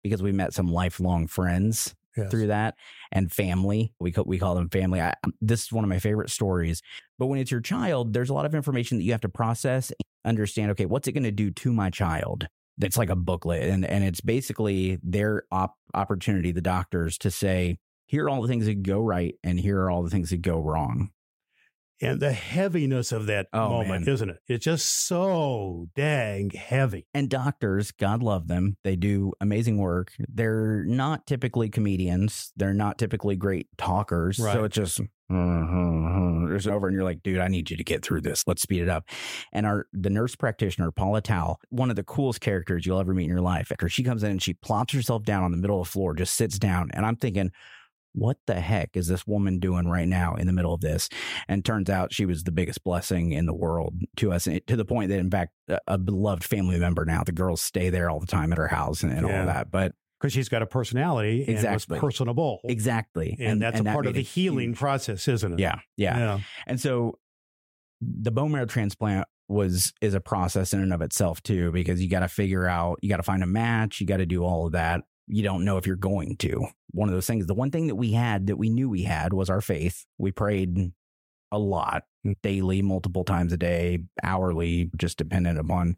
[0.04, 2.32] because we met some lifelong friends Yes.
[2.32, 2.76] through that
[3.12, 3.94] and family.
[4.00, 5.00] We call, we call them family.
[5.00, 6.82] I, um, this is one of my favorite stories.
[7.20, 9.92] But when it's your child, there's a lot of information that you have to process,
[10.26, 10.72] understand.
[10.72, 12.48] Okay, what's it going to do to my child?
[12.80, 17.78] That's like a booklet, and and it's basically their op- opportunity, the doctors, to say
[18.08, 20.42] here are all the things that go right, and here are all the things that
[20.42, 21.12] go wrong.
[22.02, 24.14] And the heaviness of that Oh, moment, man.
[24.14, 24.38] isn't it?
[24.48, 27.08] It's just so dang heavy.
[27.14, 30.14] And doctors, God love them, they do amazing work.
[30.28, 32.52] They're not typically comedians.
[32.56, 34.40] They're not typically great talkers.
[34.40, 34.54] Right.
[34.54, 38.22] So it's just it's over, and you're like, dude, I need you to get through
[38.22, 38.44] this.
[38.48, 39.06] Let's speed it up.
[39.54, 43.26] And our the nurse practitioner, Paula Tao, one of the coolest characters you'll ever meet
[43.26, 43.72] in your life.
[43.72, 46.16] After she comes in and she plops herself down on the middle of the floor,
[46.16, 47.52] just sits down, and I'm thinking.
[48.14, 51.10] What the heck is this woman doing right now in the middle of this?
[51.48, 54.76] And turns out she was the biggest blessing in the world to us, eh, to
[54.76, 55.52] the point that, in fact,
[55.88, 57.24] a, beloved family member now.
[57.24, 59.40] The girls stay there all the time at her house and, and Yeah.
[59.42, 59.70] all that.
[59.72, 61.96] But Because she's got a personality and Exactly.
[61.96, 62.60] was personable.
[62.64, 65.60] exactly, And, that's a that part of the healing huge- process, isn't it?
[65.60, 67.20] Yeah, yeah, And so
[68.02, 72.08] the bone marrow transplant was is a process in and of itself too, because you
[72.10, 74.66] got to figure out, you got to find a match, you got to do all
[74.68, 75.02] of that.
[75.30, 76.68] You don't know if you're going to.
[76.92, 77.46] One of those things.
[77.46, 80.06] The one thing that we had that we knew we had was our faith.
[80.18, 80.92] We prayed
[81.52, 82.04] a lot
[82.42, 85.96] daily, multiple times a day, hourly, just dependent upon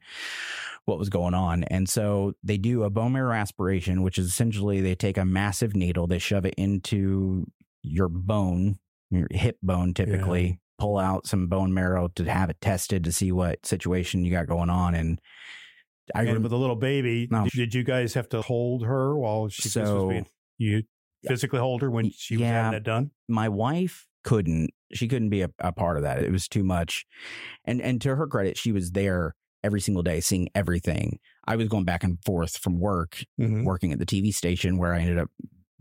[0.85, 1.63] what was going on.
[1.65, 5.75] And so they do a bone marrow aspiration, which is essentially they take a massive
[5.75, 7.45] needle, they shove it into
[7.81, 13.03] your bone, your hip bone typically, pull out some bone marrow to have it tested
[13.03, 14.95] to see what situation you got going on.
[14.95, 15.19] And
[16.15, 17.47] I and remember with a little baby, No.
[17.53, 20.25] did you guys have to hold her while she this was being,
[20.57, 20.83] you
[21.25, 23.11] physically hold her when she was having that done?
[23.27, 26.21] my wife couldn't she couldn't be a, a part of that.
[26.23, 27.05] It was too much.
[27.65, 31.19] And and to her credit she was there every single day seeing everything.
[31.47, 33.63] I was going back and forth from work Mhm.
[33.63, 35.29] working at the tv station where i ended up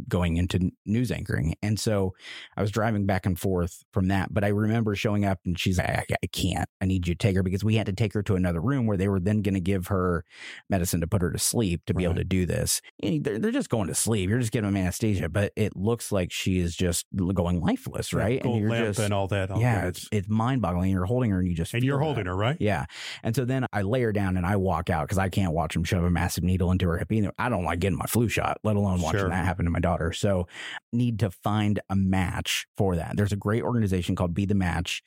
[0.09, 2.13] going into news anchoring and so
[2.57, 5.79] i was driving back and forth from that but i remember showing up and she's
[5.79, 8.13] like i, I can't i need you to take her because we had to take
[8.15, 10.25] her to another room where they were then going to give her
[10.69, 13.71] medicine to put her to sleep to be able to do this they're, they're just
[13.71, 17.07] going to sleep you're just giving them anesthesia but it looks like she is just
[17.35, 19.51] going lifeless right Gold lamp and all that.
[19.51, 22.05] all yeah it's, it's mind-boggling you're holding her and you just and you're that.
[22.05, 22.57] holding her, right?
[22.61, 22.87] Yeah.
[23.23, 25.75] And so then I lay her down and I walk out because I can't watch
[25.75, 27.11] them shove a massive needle into her hip.
[27.13, 27.33] Either.
[27.39, 29.29] I don't like getting my flu shot, let alone watching Sure.
[29.29, 30.13] that happen to my daughter.
[30.13, 30.47] So
[30.93, 33.17] need to find a match for that.
[33.17, 35.03] There's a great organization called Be the Match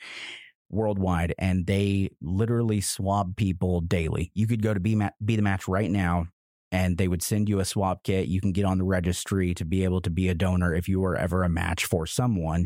[0.70, 4.32] worldwide and they literally swab people daily.
[4.34, 6.28] You could go to Be, Ma- Be the Match right now
[6.72, 8.28] and they would send you a swab kit.
[8.28, 11.00] You can get on the registry to be able to be a donor if you
[11.00, 12.66] were ever a match for someone.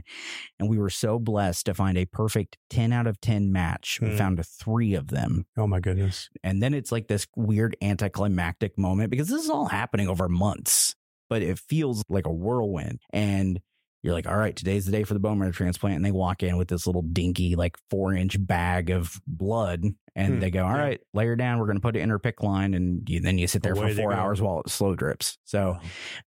[0.57, 3.99] And we were so blessed to find a perfect 10 out of 10 match.
[4.01, 4.15] We Hmm.
[4.17, 5.45] found three of them.
[5.57, 6.29] Oh my goodness.
[6.41, 10.95] And then it's like this weird anticlimactic moment because this is all happening over months,
[11.29, 12.99] but it feels like a whirlwind.
[13.11, 13.59] And
[14.03, 15.95] you're like, all right, today's the day for the bone marrow transplant.
[15.97, 19.83] And they walk in with this little dinky, like four inch bag of blood.
[20.15, 20.81] And Hmm, they go, all yeah.
[20.81, 21.59] right, lay her down.
[21.59, 22.73] We're going to put it in her PICC line.
[22.73, 25.37] And you, then you sit there Away for four hours while it slow drips.
[25.45, 25.77] So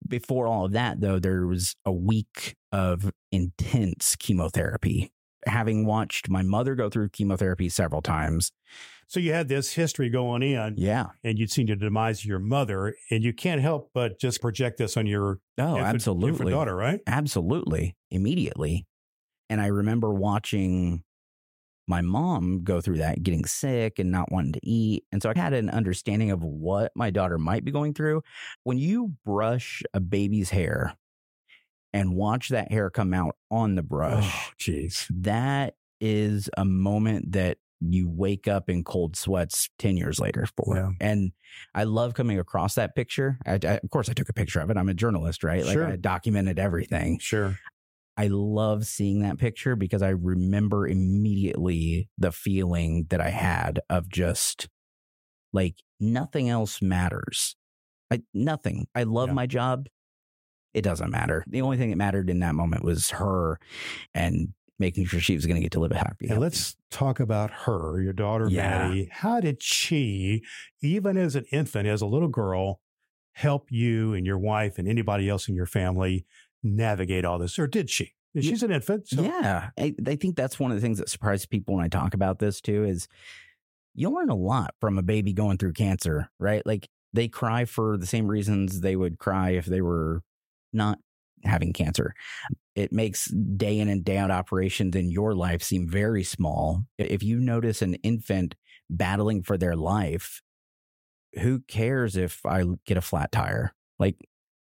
[0.07, 5.11] before all of that, though, there was a week of intense chemotherapy.
[5.45, 8.51] Having watched my mother go through chemotherapy several times.
[9.07, 11.07] So you had this history going in, Yeah.
[11.23, 14.77] and you'd seen the demise of your mother, and you can't help but just project
[14.77, 16.29] this on your Oh, infant- absolutely.
[16.29, 16.99] infant daughter, right?
[17.07, 17.95] Absolutely.
[18.11, 18.85] Immediately.
[19.49, 21.03] And I remember watching
[21.87, 25.05] my mom go through that, getting sick and not wanting to eat.
[25.11, 28.21] And so I had an understanding of what my daughter might be going through.
[28.63, 30.93] When you brush a baby's hair
[31.93, 35.05] and watch that hair come out on the brush, Oh, jeez.
[35.09, 40.75] that is a moment that you wake up in cold sweats 10 years later for.
[40.75, 40.89] Yeah.
[40.99, 41.31] And
[41.73, 43.39] I love coming across that picture.
[43.45, 44.77] I, I- of course, I took a picture of it.
[44.77, 45.63] I'm a journalist, right?
[45.63, 45.87] Like Sure.
[45.87, 47.19] I documented everything.
[47.19, 47.57] Sure.
[48.17, 54.09] I love seeing that picture because I remember immediately the feeling that I had of
[54.09, 54.67] just
[55.53, 57.55] like nothing else matters.
[58.11, 58.87] I, nothing.
[58.93, 59.33] I love Yeah.
[59.35, 59.87] my job.
[60.73, 61.43] It doesn't matter.
[61.47, 63.59] The only thing that mattered in that moment was her
[64.13, 66.27] and making sure she was going to get to live a happy.
[66.29, 68.87] And let's talk about her, your daughter, Yeah.
[68.87, 69.09] Maddie.
[69.11, 70.43] How did she,
[70.81, 72.79] even as an infant, as a little girl,
[73.33, 76.25] help you and your wife and anybody else in your family
[76.63, 77.59] navigate all this?
[77.59, 78.13] Or did she?
[78.39, 79.07] She's an infant.
[79.07, 81.87] So yeah, I, I think that's one of the things that surprises people when I
[81.87, 82.83] talk about this too.
[82.83, 83.07] Is
[83.95, 86.63] you learn a lot from a baby going through cancer, right?
[86.65, 90.21] Like they cry for the same reasons they would cry if they were
[90.73, 90.99] not
[91.43, 92.13] having cancer.
[92.75, 96.83] It makes day in and day out operations in your life seem very small.
[96.97, 98.55] If you notice an infant
[98.89, 100.41] battling for their life,
[101.39, 103.73] who cares if I get a flat tire?
[103.99, 104.17] Like,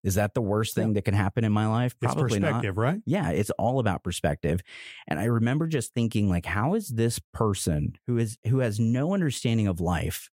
[0.03, 0.95] is that the worst thing Yeah.
[0.95, 1.95] that can happen in my life?
[2.03, 3.01] it's Probably not perspective, right?
[3.07, 4.61] yeah, it's all about perspective.
[5.09, 9.15] And I remember just thinking like how is this person who is who has no
[9.15, 10.29] understanding of life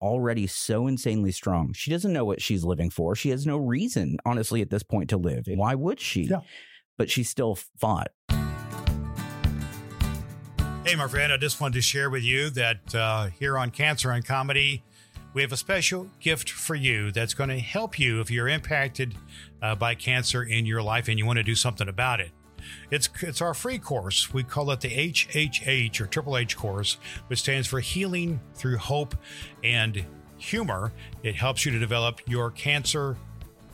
[0.00, 1.72] already so insanely strong?
[1.72, 3.14] She doesn't know what she's living for.
[3.14, 5.44] She has no reason honestly at this point to live.
[5.46, 6.22] Why would she?
[6.22, 6.40] Yeah.
[6.96, 8.08] But she still fought.
[10.84, 14.10] Hey, my friend, I just wanted to share with you that uh, here on Cancer
[14.10, 14.82] and Comedy,
[15.34, 19.14] we have a special gift for you that's going to help you if you're impacted
[19.60, 22.30] uh, by cancer in your life and you want to do something about it.
[22.90, 24.32] It's it's our free course.
[24.32, 26.96] We call it the HHH or Triple H course,
[27.28, 29.14] which stands for Healing Through Hope
[29.62, 30.04] and
[30.38, 30.92] Humor.
[31.22, 33.16] It helps you to develop your cancer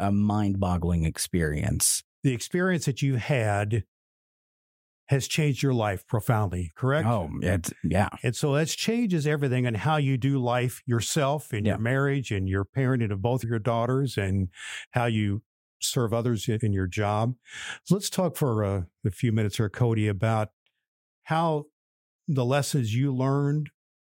[0.00, 2.02] a mind-boggling experience.
[2.24, 3.84] the experience that you've had
[5.08, 7.06] has changed your life profoundly, correct?
[7.06, 8.08] Oh, it's yeah.
[8.24, 11.74] And so that changes everything and how you do life yourself in Yeah.
[11.74, 14.48] your marriage and your parenting of both of your daughters and
[14.90, 15.42] how you
[15.80, 17.34] serve others in your job.
[17.84, 20.48] So let's talk for uh, a few minutes here, Cody, about
[21.24, 21.64] how
[22.28, 23.70] the lessons you learned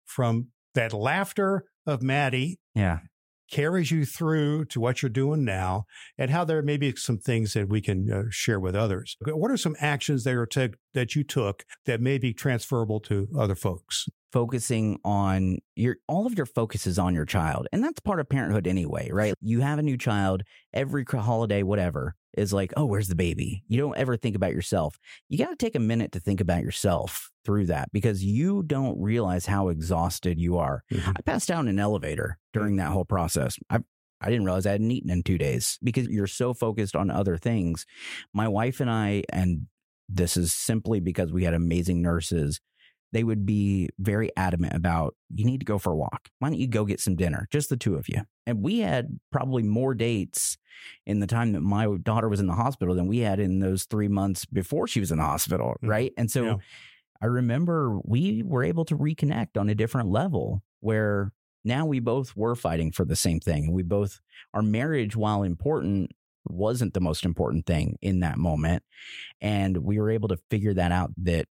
[0.04, 3.00] from that laughter of Maddie Yeah.
[3.50, 5.84] Carries you through to what you're doing now
[6.16, 9.16] and how there may be some things that we can uh, share with others.
[9.20, 13.28] What are some actions that are t- that you took that may be transferable to
[13.38, 14.06] other folks?
[14.32, 18.28] focusing on your all of your focus is on your child and that's part of
[18.28, 23.08] parenthood anyway right you have a new child every holiday whatever is like oh where's
[23.08, 26.20] the baby you don't ever think about yourself you got to take a minute to
[26.20, 31.14] think about yourself through that because you don't realize how exhausted you are Mhm.
[31.18, 33.78] i passed out in an elevator during that whole process i
[34.22, 37.38] I didn't realize I hadn't eaten in two days because you're so focused on other
[37.38, 37.86] things.
[38.34, 39.66] My wife and I, and
[40.10, 42.60] this is simply because we had amazing nurses,
[43.12, 46.28] they would be very adamant about you need to go for a walk.
[46.38, 47.48] Why don't you go get some dinner?
[47.50, 48.22] Just the two of you.
[48.46, 50.56] And we had probably more dates
[51.06, 53.84] in the time that my daughter was in the hospital than we had in those
[53.84, 55.76] three months before she was in the hospital.
[55.82, 55.88] Mhm.
[55.88, 56.12] Right.
[56.16, 56.56] And so Yeah.
[57.20, 61.32] I remember we were able to reconnect on a different level where
[61.64, 63.64] now we both were fighting for the same thing.
[63.64, 64.20] And we both,
[64.54, 66.12] our marriage, while important,
[66.48, 68.82] wasn't the most important thing in that moment.
[69.42, 71.46] And we were able to figure that out that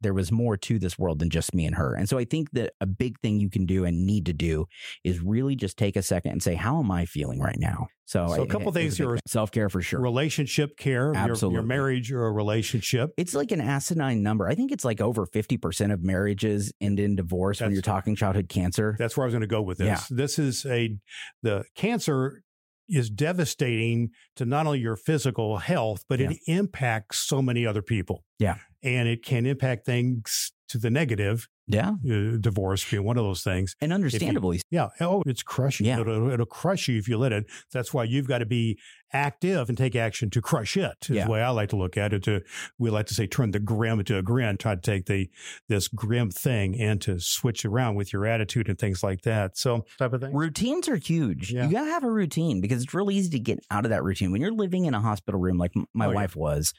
[0.00, 1.94] there was more to this world than just me and her.
[1.94, 4.66] And so I think that a big thing you can do and need to do
[5.04, 7.88] is really just take a second and say, how am I feeling right now?
[8.06, 10.00] So, So a couple things here- self care for sure.
[10.00, 13.10] Relationship care, your, your marriage or a relationship.
[13.18, 14.48] It's like an asinine number.
[14.48, 18.48] I think it's like over 50% of marriages end in divorce when you're talking childhood
[18.48, 18.96] cancer.
[18.98, 19.86] That's where I was going to go with this.
[19.86, 20.00] Yeah.
[20.10, 20.96] This is a
[21.42, 22.42] the cancer
[22.88, 28.24] is devastating to not only your physical health, but it impacts so many other people.
[28.38, 28.56] Yeah.
[28.82, 31.92] And it can impact things to the negative, Yeah.
[32.08, 33.74] uh, divorce being one of those things.
[33.80, 34.88] And understandably, Yeah.
[35.00, 35.86] Oh, it's crushing.
[35.86, 36.00] Yeah.
[36.00, 37.46] It'll, it'll crush you if you let it.
[37.72, 38.78] That's why you've got to be
[39.14, 40.92] active and take action to crush it.
[41.04, 41.24] Is Yeah.
[41.24, 42.22] the way I like to look at it.
[42.24, 42.42] To
[42.78, 44.58] we like to say, turn the grim into a grin.
[44.58, 45.30] Try to take the
[45.68, 49.56] this grim thing and to switch around with your attitude and things like that.
[49.56, 50.34] So type of thing.
[50.34, 51.50] routines are huge.
[51.50, 51.64] Yeah.
[51.66, 54.04] You got to have a routine because it's really easy to get out of that
[54.04, 54.30] routine.
[54.32, 56.14] When you're living in a hospital room like my Oh, yeah.
[56.14, 56.74] wife was,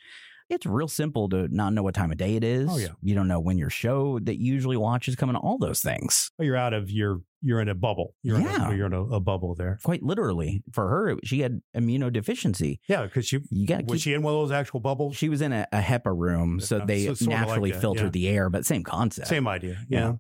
[0.49, 2.69] it's real simple to not know what time of day it oh, is.
[2.69, 2.87] Oh, yeah.
[3.01, 6.31] You don't know when your show that you usually watch is coming, all those things.
[6.39, 7.21] Oh, you're out of your.
[7.41, 8.15] You're in a bubble.
[8.21, 8.67] You're Yeah.
[8.67, 9.79] in a, you're in a, a bubble there.
[9.83, 10.61] Quite literally.
[10.73, 12.79] For her, she had immunodeficiency.
[12.89, 15.15] Yeah, because you You got was keep she in one of those actual bubbles?
[15.15, 18.05] She was in a, a HEPA room, so Yeah, they so like naturally that, filter
[18.05, 18.09] yeah.
[18.09, 19.27] the air, but same concept.
[19.29, 19.77] Same idea.
[19.87, 19.99] Yeah.
[19.99, 20.13] Yeah.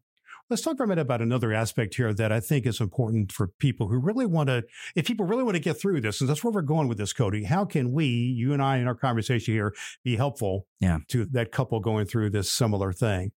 [0.49, 3.49] Let's talk for a minute about another aspect here that I think is important for
[3.59, 4.63] people who really want to,
[4.95, 7.13] if people really want to get through this, and that's where we're going with this,
[7.13, 7.43] Cody.
[7.43, 10.99] How can we, you and I in our conversation here, be helpful Yeah.
[11.09, 13.31] to that couple going through this similar thing?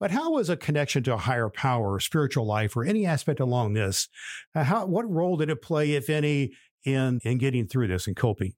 [0.00, 3.74] But how is a connection to a higher power, spiritual life, or any aspect along
[3.74, 4.08] this?
[4.52, 6.50] uh, How, what role did it play, if any,
[6.84, 8.54] in in getting through this and coping?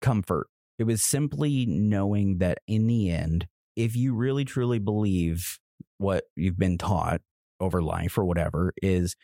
[0.00, 0.48] comfort.
[0.80, 5.60] It was simply knowing that in the end, if you really truly believe
[6.02, 7.20] what you've been taught
[7.60, 9.16] over life or whatever, is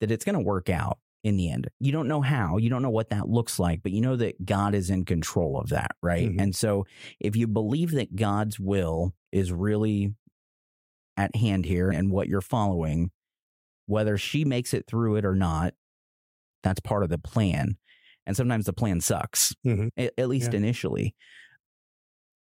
[0.00, 1.68] that it's going to work out in the end.
[1.80, 4.44] You don't know how, you don't know what that looks like, but you know that
[4.44, 6.28] God is in control of that, right?
[6.30, 6.40] Mhm.
[6.40, 6.86] And so
[7.18, 10.14] if you believe that God's will is really
[11.16, 13.10] at hand here and what you're following,
[13.86, 15.74] whether she makes it through it or not,
[16.62, 17.76] that's part of the plan.
[18.26, 19.90] And sometimes the plan sucks, Mhm.
[19.96, 20.58] at, at least Yeah.
[20.58, 21.14] initially.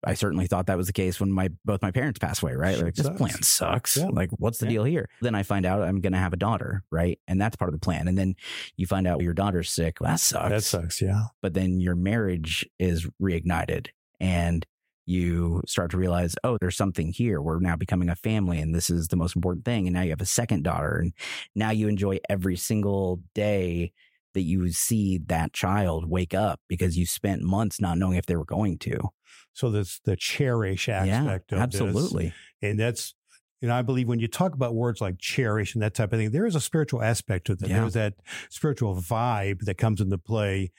[0.04, 2.78] I certainly thought that was the case when my both my parents passed away, right?
[2.78, 3.96] Like this plan sucks.
[3.96, 4.06] Yeah.
[4.12, 4.70] Like what's the Yeah.
[4.70, 5.08] deal here?
[5.20, 7.18] Then I find out I'm going to have a daughter, right?
[7.26, 8.06] And that's part of the plan.
[8.06, 8.34] And then
[8.76, 9.98] you find out your daughter's sick.
[10.00, 11.00] Well, that sucks That sucks.
[11.02, 11.24] Yeah.
[11.42, 13.88] but then your marriage is reignited
[14.20, 14.64] and
[15.08, 17.40] you start to realize, oh, there's something here.
[17.40, 19.86] We're now becoming a family and this is the most important thing.
[19.86, 21.12] And now you have a second daughter and
[21.54, 23.92] now you enjoy every single day
[24.36, 28.36] that you see that child wake up because you spent months not knowing if they
[28.36, 28.98] were going to.
[29.54, 31.80] So that's the cherish aspect yeah, of this.
[31.80, 32.34] absolutely.
[32.60, 33.14] And that's,
[33.62, 36.18] you know, I believe when you talk about words like cherish and that type of
[36.18, 37.66] thing, there is a spiritual aspect to that.
[37.66, 37.80] Yeah.
[37.80, 38.12] There's that
[38.50, 40.72] spiritual vibe that comes into play.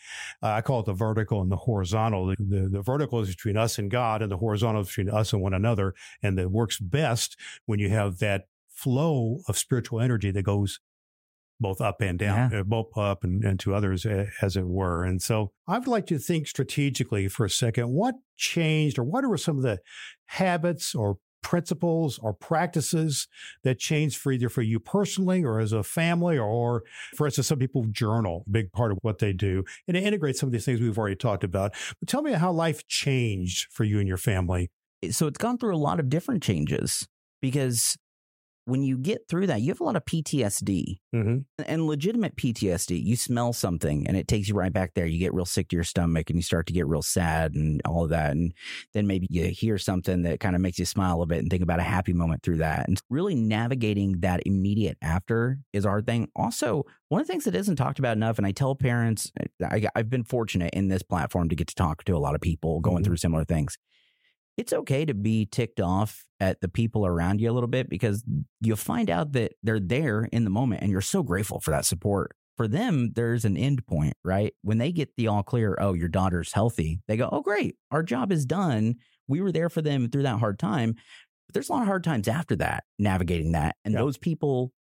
[0.43, 2.27] Uh, I call it the vertical and the horizontal.
[2.27, 5.33] The, the, the vertical is between us and God, and the horizontal is between us
[5.33, 5.95] and one another.
[6.21, 10.79] And it works best when you have that flow of spiritual energy that goes
[11.59, 15.03] both up and down, uh, both up and, and to others, uh, as it were.
[15.03, 19.37] And so I'd like to think strategically for a second what changed or what are
[19.37, 19.79] some of the
[20.27, 23.27] habits or principles or practices
[23.63, 26.83] that changed for either for you personally or as a family or
[27.15, 30.47] for instance some people journal big part of what they do and it integrates some
[30.47, 31.73] of these things we've already talked about.
[31.99, 34.69] But tell me how life changed for you and your family.
[35.11, 37.07] So it's gone through a lot of different changes
[37.41, 37.97] because
[38.67, 43.03] when you get through that, you have a lot of PTSD hmm and legitimate PTSD.
[43.03, 45.05] You smell something and it takes you right back there.
[45.05, 47.81] You get real sick to your stomach and you start to get real sad and
[47.85, 48.31] all of that.
[48.31, 48.53] And
[48.93, 51.63] then maybe you hear something that kind of makes you smile a bit and think
[51.63, 52.87] about a happy moment through that.
[52.87, 56.29] And really navigating that immediate after is our thing.
[56.35, 59.31] Also, one of the things that isn't talked about enough, and I tell parents,
[59.63, 62.41] I, I've been fortunate in this platform to get to talk to a lot of
[62.41, 63.05] people going Mhm.
[63.05, 63.77] through similar things.
[64.57, 68.23] It's okay to be ticked off at the people around you a little bit because
[68.59, 71.85] you'll find out that they're there in the moment and you're so grateful for that
[71.85, 72.35] support.
[72.57, 74.53] For them, there's an end point, right?
[74.63, 78.01] When they get the all clear, oh, your daughter's healthy, they go, oh, great, our
[78.01, 78.95] job is done.
[79.27, 80.95] We were there for them through that hard time.
[81.45, 83.75] But there's a lot of hard times after that, navigating that.
[83.85, 84.01] And Yep.
[84.01, 84.71] those people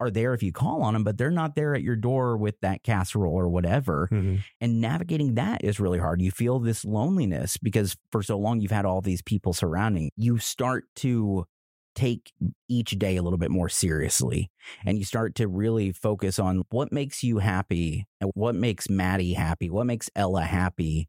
[0.00, 2.60] are there if you call on them, but they're not there at your door with
[2.60, 4.08] that casserole or whatever.
[4.10, 6.20] hmm And navigating that is really hard.
[6.20, 10.10] You feel this loneliness because for so long you've had all these people surrounding.
[10.16, 11.46] You start to
[11.94, 12.32] take
[12.68, 14.50] each day a little bit more seriously
[14.84, 19.34] and you start to really focus on what makes you happy and what makes Maddie
[19.34, 21.08] happy, what makes Ella happy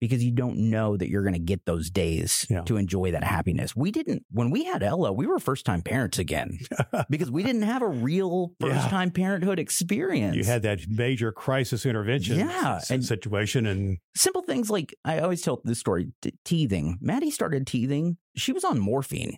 [0.00, 2.62] because you don't know that you're going to get those days Yeah.
[2.62, 3.76] to enjoy that happiness.
[3.76, 6.58] We didn't when we had Ella, we were first time parents again
[7.10, 10.36] because we didn't have a real first time parenthood experience.
[10.36, 15.18] You had that major crisis intervention Yeah, s- and- situation, and simple things like I
[15.20, 16.98] always tell this story t- teething.
[17.00, 18.16] Maddie started teething.
[18.36, 19.36] She was on morphine.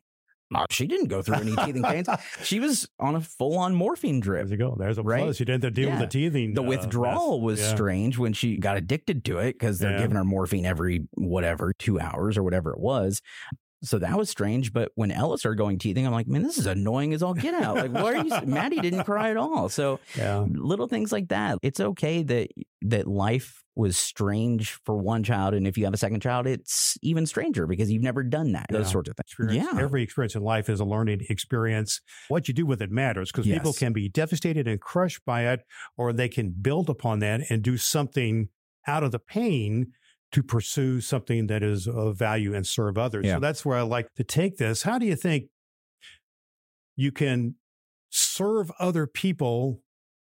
[0.71, 2.09] She didn't go through any teething pains.
[2.43, 4.47] She was on a full on morphine drip.
[4.49, 4.77] there you go.
[4.79, 5.23] There's a Right?
[5.23, 5.41] plus.
[5.41, 6.01] You didn't have to deal Yeah.
[6.01, 6.55] with the teething.
[6.55, 7.75] The uh, withdrawal was Yeah.
[7.75, 9.99] strange when she got addicted to it because they're Yeah.
[10.03, 13.21] giving her morphine every whatever, two hours or whatever it was.
[13.83, 14.73] So that was strange.
[14.73, 17.55] But when Ella started going teething, I'm like, man, this is annoying as all get
[17.55, 17.77] out.
[17.77, 18.31] Like, why are you?
[18.47, 19.69] Maddie didn't cry at all.
[19.69, 20.47] So Yeah.
[20.49, 21.59] little things like that.
[21.63, 22.49] It's okay that
[22.83, 26.99] that life was strange for one child, and if you have a second child, it's
[27.03, 28.67] even stranger because you've never done that.
[28.69, 29.25] Those sorts of things.
[29.29, 29.67] experience.
[29.73, 29.81] Yeah.
[29.83, 32.01] Every experience in life is a learning experience.
[32.29, 35.61] What you do with it matters because people can be devastated and crushed by it,
[35.97, 38.49] or they can build upon that and do something
[38.87, 39.93] out of the pain
[40.33, 43.27] to pursue something that is of value and serve others.
[43.27, 43.35] Yeah.
[43.35, 44.83] So that's where I like to take this.
[44.83, 45.47] How do you think
[46.97, 47.55] you can
[48.11, 49.81] serve other people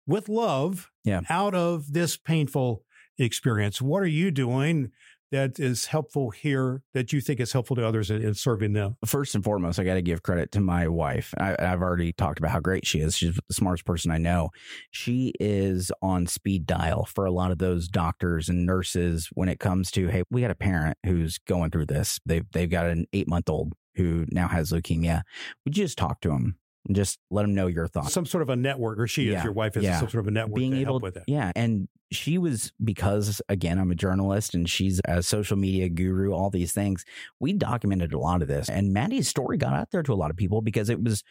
[0.05, 1.21] with love Yeah.
[1.29, 2.83] out of this painful
[3.17, 3.81] experience?
[3.81, 4.91] What are you doing
[5.31, 8.97] that is helpful here that you think is helpful to others in, in serving them?
[9.05, 11.33] First and foremost, I got to give credit to my wife.
[11.37, 13.15] I, I've already talked about how great she is.
[13.15, 14.49] She's the smartest person I know.
[14.91, 19.59] She is on speed dial for a lot of those doctors and nurses when it
[19.59, 22.19] comes to, hey, we got a parent who's going through this.
[22.25, 25.23] They've they've got an eight month old who now has leukemia.
[25.65, 26.55] Would you just talk to and
[26.91, 28.13] just let them know your thoughts?
[28.13, 29.39] Some sort of a network, or she Yeah.
[29.39, 29.99] is your wife is Yeah.
[29.99, 31.23] some sort of a network being to able help with that.
[31.27, 36.31] yeah and she was because again i'm a journalist and she's a social media guru
[36.31, 37.03] all these things
[37.41, 40.31] we documented a lot of this and maddie's story got out there to a lot
[40.31, 41.21] of people because it was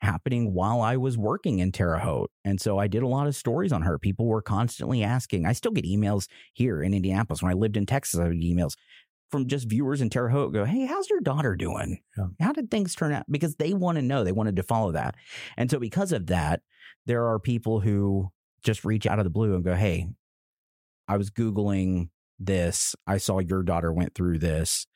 [0.00, 3.36] happening while i was working in terre haute and so i did a lot of
[3.36, 7.50] stories on her people were constantly asking i still get emails here in indianapolis when
[7.50, 8.72] i lived in texas i would get emails
[9.32, 12.00] from just viewers in Terre Haute go, Hey, how's your daughter doing?
[12.16, 12.26] Yeah.
[12.40, 13.24] How did things turn out?
[13.28, 15.16] Because they want to know, they wanted to follow that.
[15.56, 16.60] And so because of that,
[17.06, 18.30] there are people who
[18.62, 20.06] just reach out of the blue and go, Hey,
[21.08, 22.94] I was Googling this.
[23.06, 24.86] I saw your daughter went through this.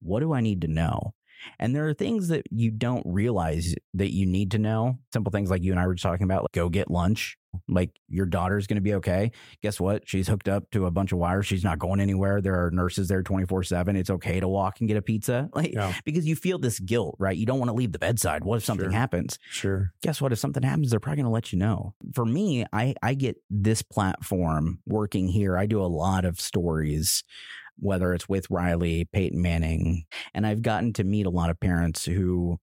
[0.00, 1.14] What do I need to know?
[1.58, 4.98] And there are things that you don't realize that you need to know.
[5.12, 7.36] Simple things like you and I were just talking about, like go get lunch.
[7.66, 9.32] Like your daughter's going to be okay.
[9.62, 10.08] Guess what?
[10.08, 11.46] She's hooked up to a bunch of wires.
[11.46, 12.40] She's not going anywhere.
[12.40, 13.96] There are nurses there 24 7.
[13.96, 15.48] It's okay to walk and get a pizza.
[15.58, 17.36] Like, Yeah, because you feel this guilt, right?
[17.36, 18.44] You don't want to leave the bedside.
[18.44, 18.92] What if something Sure.
[18.92, 19.38] happens?
[19.50, 19.92] sure.
[20.02, 20.32] guess what?
[20.32, 21.94] If something happens, they're probably going to let you know.
[22.14, 25.56] For me, I, I get this platform working here.
[25.58, 27.24] I do a lot of stories,
[27.78, 30.04] whether it's with Riley, Peyton Manning,
[30.34, 32.58] and I've gotten to meet a lot of parents who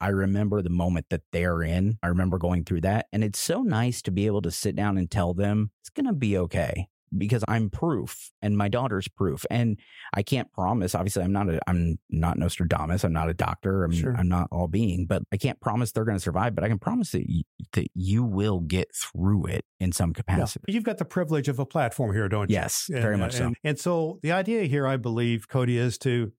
[0.00, 1.98] I remember the moment that they're in.
[2.02, 3.06] I remember going through that.
[3.12, 6.06] And it's so nice to be able to sit down and tell them it's going
[6.06, 9.46] to be okay because I'm proof and my daughter's proof.
[9.48, 9.78] And
[10.12, 13.04] I can't promise, obviously I'm not a, I'm not Nostradamus.
[13.04, 13.84] I'm not a doctor.
[13.84, 14.14] I'm, Sure.
[14.14, 16.80] I'm not all being, but I can't promise they're going to survive, but I can
[16.80, 20.14] promise that you, that you will get through it in some Yeah.
[20.14, 20.64] capacity.
[20.72, 22.54] You've got the privilege of a platform here, don't you?
[22.54, 23.46] Yes, And, very uh, much so.
[23.46, 26.32] And, and so the idea here, I believe, Cody, is to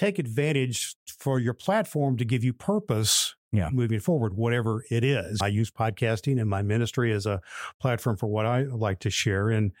[0.00, 3.68] take advantage for your platform to give you purpose Yeah.
[3.70, 5.40] moving forward, whatever it is.
[5.42, 7.42] I use podcasting and my ministry as a
[7.78, 9.50] platform for what I like to share.
[9.50, 9.72] And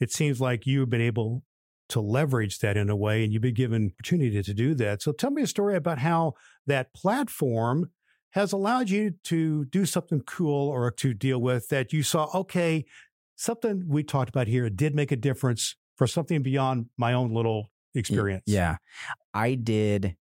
[0.00, 1.42] it seems like you've been able
[1.90, 5.02] to leverage that in a way and you've been given opportunity to do that.
[5.02, 6.34] So tell me a story about how
[6.66, 7.90] that platform
[8.30, 12.86] has allowed you to do something cool or to deal with that you saw, okay,
[13.34, 17.70] something we talked about here did make a difference for something beyond my own little
[17.96, 18.44] experience.
[18.46, 18.76] Yeah.
[19.34, 20.16] I did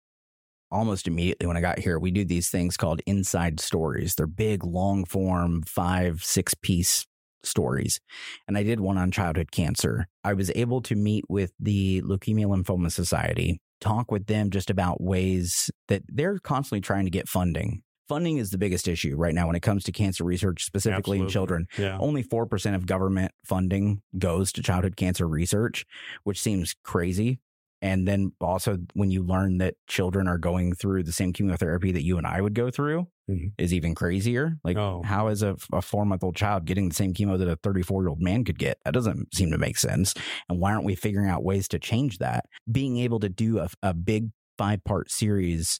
[0.71, 4.15] almost immediately when I got here, we do these things called inside stories.
[4.15, 7.05] They're big, long form, five, six piece
[7.43, 7.99] stories.
[8.47, 10.07] And I did one on childhood cancer.
[10.23, 15.01] I was able to meet with the Leukemia Lymphoma Society, talk with them just about
[15.01, 17.83] ways that they're constantly trying to get funding.
[18.07, 21.27] Funding is the biggest issue right now when it comes to cancer research, specifically in
[21.27, 21.65] children.
[21.75, 21.97] Yeah.
[21.99, 25.85] Only 4% of government funding goes to childhood cancer research,
[26.23, 27.39] which seems crazy.
[27.85, 32.03] And then also, when you learn that children are going through the same chemotherapy that
[32.03, 33.51] you and I would go through, Mhm.
[33.59, 34.57] is even crazier.
[34.63, 35.03] Like, Oh.
[35.03, 38.01] how is a, a four month old child getting the same chemo that a 34
[38.01, 38.79] year old man could get?
[38.85, 40.15] That doesn't seem to make sense.
[40.49, 42.45] And why aren't we figuring out ways to change that?
[42.71, 45.79] Being able to do a, a big five part series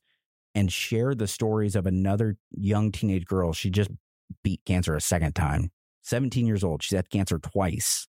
[0.54, 3.52] and share the stories of another young teenage girl.
[3.52, 3.90] She just
[4.44, 5.72] beat cancer a second time.
[6.04, 6.84] 17 years old.
[6.84, 8.08] She's had cancer twice.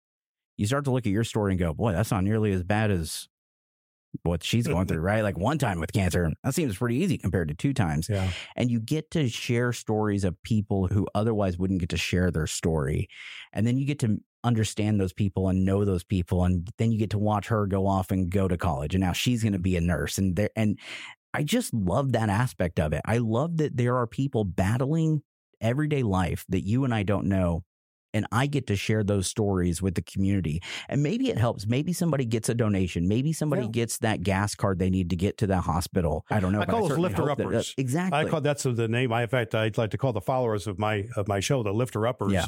[0.56, 2.89] You start to look at your story and go, boy, that's not nearly as bad
[2.89, 3.28] as
[4.24, 5.24] what she's going through, right?
[5.24, 8.09] Like one time with cancer, that seems pretty easy compared to two times.
[8.09, 8.30] Yeah.
[8.55, 12.47] And you get to share stories of people who otherwise wouldn't get to share their
[12.47, 13.07] story.
[13.53, 16.43] And then you get to understand those people and know those people.
[16.43, 18.95] And then you get to watch her go off and go to college.
[18.95, 20.18] And now she's going to be a nurse.
[20.18, 20.78] And there, and
[21.34, 23.01] I just love that aspect of it.
[23.05, 25.22] I love that there are people battling
[25.62, 27.64] everyday life that you and I don't know.
[28.14, 30.62] And I get to share those stories with the community.
[30.89, 31.66] And maybe it helps.
[31.68, 33.07] Maybe somebody gets a donation.
[33.07, 33.70] Maybe somebody Yeah.
[33.70, 36.26] gets that gas card they need to get to the hospital.
[36.30, 36.62] I don't know.
[36.62, 37.74] I call those certainly hope that- lifter-uppers.
[37.78, 38.20] exactly.
[38.20, 39.14] I call that's the name.
[39.14, 41.74] I, in fact, I'd like to call the followers of my of my show the
[41.74, 42.45] lifter uppers, Yeah.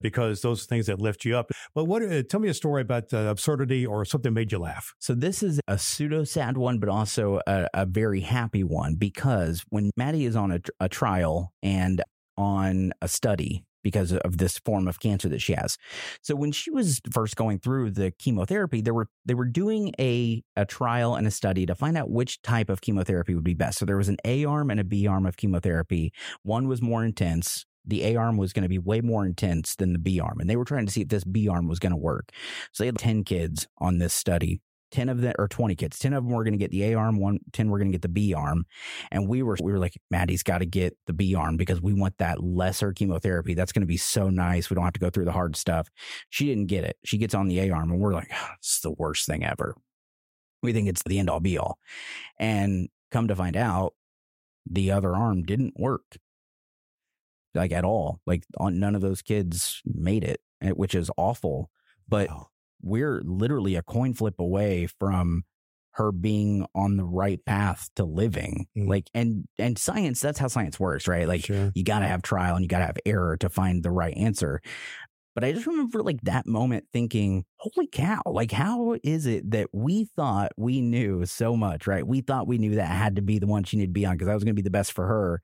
[0.00, 1.50] because those are things that lift you up.
[1.74, 2.02] But what?
[2.02, 4.94] Uh, tell me a story about uh, absurdity or something made you laugh.
[4.98, 9.64] So this is a pseudo sad one, but also a, a very happy one because
[9.68, 12.02] when Maddie is on a, a trial and
[12.36, 15.78] on a study because of this form of cancer that she has.
[16.22, 20.42] So when she was first going through the chemotherapy, they were they were doing a
[20.56, 23.78] a trial and a study to find out which type of chemotherapy would be best.
[23.78, 26.12] So there was an A arm and a B arm of chemotherapy.
[26.42, 27.64] One was more intense.
[27.84, 30.48] The A arm was going to be way more intense than the B arm, and
[30.48, 32.30] they were trying to see if this B arm was going to work.
[32.70, 34.60] So they had 10 kids on this study.
[34.92, 35.98] 10 of them or 20 kids.
[35.98, 37.96] 10 of them were going to get the A arm, one 10 were going to
[37.96, 38.64] get the B arm.
[39.10, 41.92] And we were we were like Maddie's got to get the B arm because we
[41.92, 43.54] want that lesser chemotherapy.
[43.54, 44.70] That's going to be so nice.
[44.70, 45.88] We don't have to go through the hard stuff.
[46.30, 46.96] She didn't get it.
[47.04, 49.74] She gets on the A arm and we're like, "Ah, it's the worst thing ever.
[50.62, 51.78] We think it's the end all be all.
[52.38, 53.94] And come to find out,
[54.70, 56.18] the other arm didn't work
[57.54, 58.20] like at all.
[58.26, 61.70] Like on, none of those kids made it, eh, which is awful.
[62.08, 62.28] But.
[62.82, 65.44] We're literally a coin flip away from
[65.92, 68.66] her being on the right path to living.
[68.76, 68.88] Mm.
[68.88, 71.28] Like and and science, that's how science works, right?
[71.28, 71.70] Like Sure.
[71.74, 74.16] you got to have trial and you got to have error to find the right
[74.16, 74.60] answer.
[75.34, 79.68] But I just remember like that moment thinking, holy cow, like how is it that
[79.72, 82.06] we thought we knew so much, right?
[82.06, 84.14] We thought we knew that had to be the one she needed to be on
[84.14, 85.40] because that was going to be the best for her.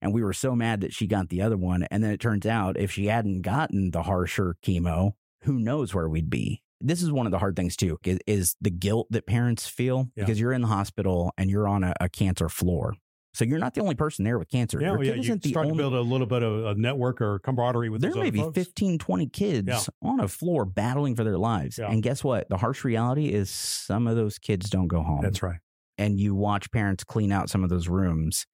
[0.00, 1.82] And we were so mad that she got the other one.
[1.90, 5.12] And then it turns out if she hadn't gotten the harsher chemo,
[5.42, 6.62] who knows where we'd be.
[6.80, 10.08] This is one of the hard things too, is, is the guilt that parents feel
[10.16, 10.24] Yeah.
[10.24, 12.94] because you're in the hospital and you're on a, a cancer floor.
[13.34, 14.80] So you're not the only person there with cancer.
[14.80, 15.12] Yeah, Your well, yeah.
[15.12, 17.38] kid You isn't the start only to build a little bit of a network or
[17.40, 18.54] camaraderie with there may be folks.
[18.54, 19.80] 15 20 kids Yeah.
[20.02, 24.06] on a floor battling for their lives and guess what the harsh reality is some
[24.06, 25.58] of those kids don't go home That's right.
[25.98, 28.46] and you watch parents clean out some of those rooms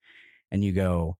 [0.50, 1.16] and you go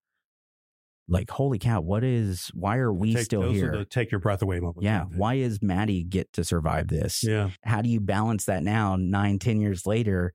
[1.12, 4.58] like holy cow what is why are we Take, still here take your breath away
[4.60, 4.82] moments.
[4.82, 7.50] yeah why is maddie get to survive this Yeah.
[7.62, 10.32] how do you balance that now nine ten years later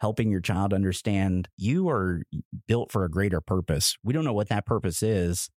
[0.00, 2.22] helping your child understand you are
[2.66, 5.48] built for a greater purpose we don't know what that purpose is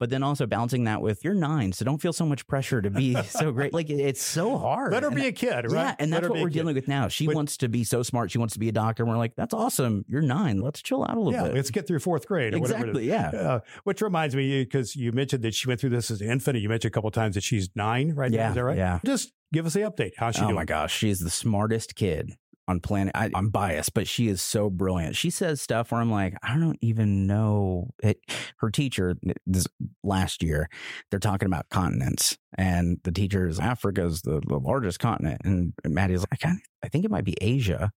[0.00, 2.90] but then also balancing that with you're nine so don't feel so much pressure to
[2.90, 5.72] be so great like it's so hard Let her And be a kid, right?
[5.72, 7.06] yeah, and Let that's what we're dealing with now.
[7.06, 8.32] She But- wants to be so smart.
[8.32, 9.02] She wants to be a doctor.
[9.04, 10.04] And we're like, that's awesome.
[10.08, 10.60] You're nine.
[10.60, 11.54] Let's chill out a little Yeah, bit.
[11.54, 12.86] let's get through fourth grade or whatever.
[12.88, 13.02] it is.
[13.04, 13.08] exactly.
[13.08, 13.48] Yeah.
[13.50, 16.58] Uh, which reminds me, because you mentioned that she went through this as an infant.
[16.58, 18.36] You mentioned a couple of times that she's nine right now.
[18.38, 18.76] Yeah, Is that right?
[18.78, 18.98] yeah.
[19.04, 20.12] Just give us the update.
[20.16, 20.54] How's she oh doing?
[20.56, 22.32] my gosh, she's the smartest kid
[22.68, 23.12] on planet.
[23.14, 25.16] I, I'm biased, but she is so brilliant.
[25.16, 27.90] She says stuff where I'm like, I don't even know.
[28.02, 28.18] It,
[28.58, 29.66] her teacher this
[30.04, 30.68] last year,
[31.10, 36.24] they're talking about continents, and the teacher is Africa's the, the largest continent, and Maddie's
[36.30, 36.54] like, I,
[36.84, 37.90] I think it might be Asia.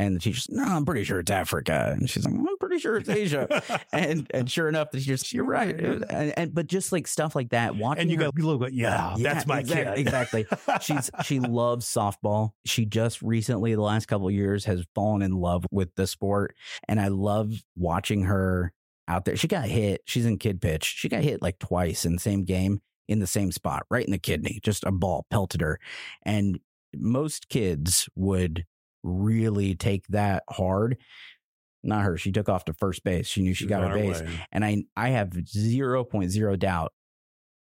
[0.00, 1.94] And the teacher's, no, I'm pretty sure it's Africa.
[1.94, 3.62] And she's like, I'm pretty sure it's Asia.
[3.92, 5.78] and and sure enough, the teacher's, you're right.
[5.78, 9.14] And, and but just like stuff like that, watching and you her go bit, yeah,
[9.18, 9.98] Yeah, that's my exact- kid.
[9.98, 10.46] exactly.
[10.80, 12.52] she's she loves softball.
[12.64, 16.54] She just recently, the last couple of years, has fallen in love with the sport,
[16.88, 18.72] and I love watching her
[19.06, 19.36] out there.
[19.36, 20.00] She got hit.
[20.06, 20.84] She's in kid pitch.
[20.84, 24.12] She got hit like twice in the same game in the same spot, right in
[24.12, 24.60] the kidney.
[24.62, 25.78] Just a ball pelted her,
[26.22, 26.58] and
[26.96, 28.64] most kids would
[29.02, 30.96] really take that hard.
[31.82, 32.16] not her.
[32.16, 33.26] She took off to first base.
[33.26, 34.20] She knew she She's got her base.
[34.20, 34.28] way.
[34.52, 36.92] And I I have 0.0 doubt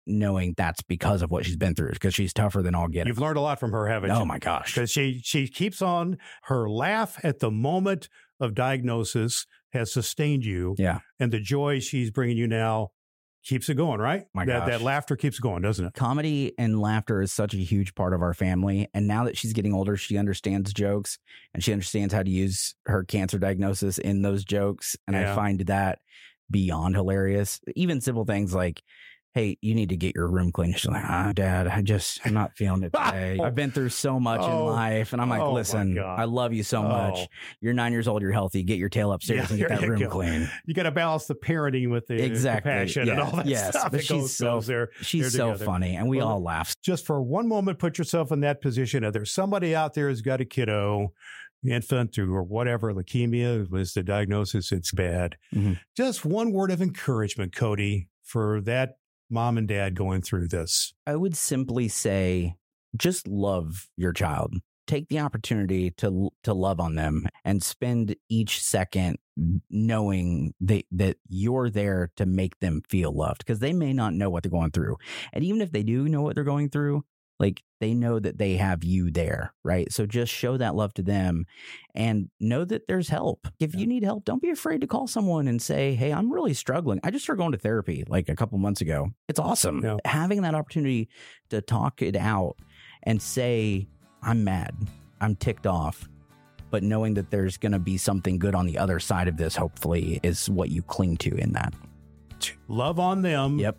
[0.07, 3.07] knowing that's because of what she's been through because she's tougher than all get.
[3.07, 4.21] You've learned a lot from her, haven't oh you?
[4.23, 4.75] Oh my gosh.
[4.75, 8.09] because she she keeps on her laugh at the moment
[8.41, 10.75] of diagnosis has sustained you.
[10.79, 10.99] Yeah.
[11.21, 12.89] and the joy she's bringing you now
[13.45, 14.01] keeps it going.
[14.01, 14.69] Right, My that gosh.
[14.69, 15.95] that laughter keeps going, doesn't it?
[15.95, 18.89] Comedy and laughter is such a huge part of our family.
[18.95, 21.19] And now that she's getting older, she understands jokes
[21.55, 24.97] and she understands how to use her cancer diagnosis in those jokes.
[25.07, 25.33] And Yeah.
[25.33, 26.01] I find that
[26.51, 27.61] beyond hilarious.
[27.77, 28.83] Even simple things like,
[29.33, 30.73] Hey, you need to get your room clean.
[30.73, 33.39] She's like, ah, dad, I just, I'm not feeling it today.
[33.41, 34.69] I've been through so much Oh.
[34.69, 35.13] in life.
[35.13, 37.15] And I'm like, Oh, listen, I love you so much.
[37.17, 37.27] Oh.
[37.61, 38.23] You're nine years old.
[38.23, 38.65] You're healthy.
[38.65, 40.09] Get your tail upstairs Yeah, and get that room go.
[40.09, 40.51] clean.
[40.67, 42.73] You got to balance the parenting with the Exactly.
[42.73, 43.93] compassion and all that Yes, stuff.
[43.93, 44.89] but she's goes, so- goes there.
[45.01, 45.65] She's so together.
[45.65, 45.95] funny.
[45.95, 46.75] And we Well, all laugh.
[46.83, 49.05] just for one moment, put yourself in that position.
[49.05, 51.13] If there's somebody out there who's got a kiddo,
[51.65, 55.37] infant or whatever, leukemia was the diagnosis, it's bad.
[55.55, 55.79] Mhm.
[55.97, 58.95] Just one word of encouragement, Cody, for that
[59.31, 60.93] mom and dad going through this.
[61.07, 62.57] I would simply say
[62.97, 64.55] just love your child.
[64.87, 69.19] Take the opportunity to to love on them and spend each second
[69.71, 74.31] knowing that that you're there to make them feel loved because they may not know
[74.31, 74.97] what they're going through.
[75.33, 77.05] And even if they do know what they're going through,
[77.41, 79.91] like they know that they have you there, right?
[79.91, 81.47] So just show that love to them
[81.95, 83.49] and know that there's help.
[83.59, 86.53] If you need help, don't be afraid to call someone and say, Hey, I'm really
[86.53, 87.01] struggling.
[87.03, 89.09] I just started going to therapy like a couple months ago.
[89.29, 89.83] It's awesome.
[89.83, 89.97] Yeah.
[90.05, 91.09] Having that opportunity
[91.49, 92.57] to talk it out
[93.05, 93.89] and say,
[94.23, 94.77] I'm mad,
[95.23, 96.07] I'm ticked off,
[96.71, 99.57] but knowing that there's going to be something good on the other side of this,
[99.57, 101.73] hopefully, is what you cling to in that.
[102.69, 103.59] Love on them.
[103.59, 103.79] Yep.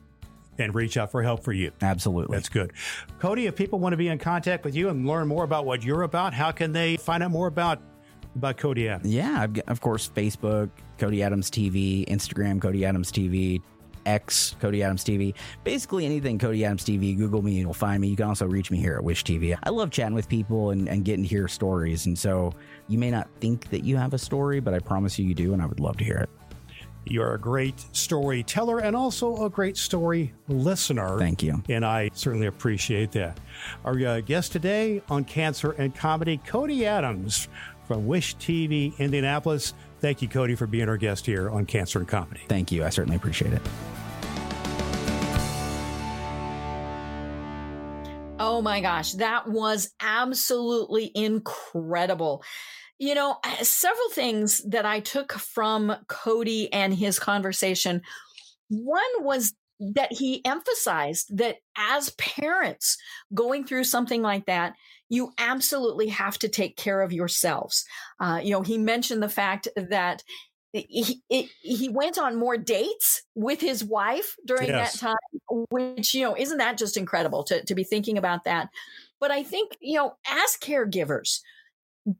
[0.58, 1.72] And reach out for help for you.
[1.82, 2.36] Absolutely.
[2.36, 2.74] That's good.
[3.20, 5.84] Cody, if people want to be in contact with you and learn more about what
[5.84, 7.82] you're about, how can they find out more about
[8.36, 9.14] about Cody Adams?
[9.14, 13.62] Yeah, I've got, of course, Facebook, Cody Adams TV, Instagram, Cody Adams TV,
[14.06, 15.34] X, Cody Adams TV.
[15.64, 18.08] Basically, anything Cody Adams TV, Google me and you'll find me.
[18.08, 19.58] You can also reach me here at Wish TV.
[19.64, 22.06] I love chatting with people and, and getting to hear stories.
[22.06, 22.54] And so
[22.88, 25.54] you may not think that you have a story, but I promise you, you do.
[25.54, 26.30] And I would love to hear it.
[27.06, 31.18] You're a great storyteller and also a great story listener.
[31.18, 31.64] Thank you.
[31.68, 33.40] And I certainly appreciate that.
[33.84, 37.48] Our uh, guest today on Cancer and Comedy, Cody Adams
[37.88, 39.74] from Wish TV Indianapolis.
[40.00, 42.42] Thank you, Cody, for being our guest here on Cancer and Comedy.
[42.48, 42.86] Thank you.
[42.86, 43.62] I certainly appreciate it.
[48.44, 52.44] Oh my gosh, that was absolutely incredible.
[53.02, 58.04] You know, uh, several things that I took from Cody and his conversation.
[58.70, 63.00] One was that he emphasized that as parents
[63.34, 64.76] going through something like that,
[65.10, 67.86] you absolutely have to take care of yourselves.
[68.20, 70.24] Uh, you know, he mentioned the fact that
[70.72, 74.94] he, he went on more dates with his wife during Yes.
[74.94, 78.70] that time, which, you know, isn't that just incredible to, to be thinking about that?
[79.20, 81.40] But I think, you know, as caregivers,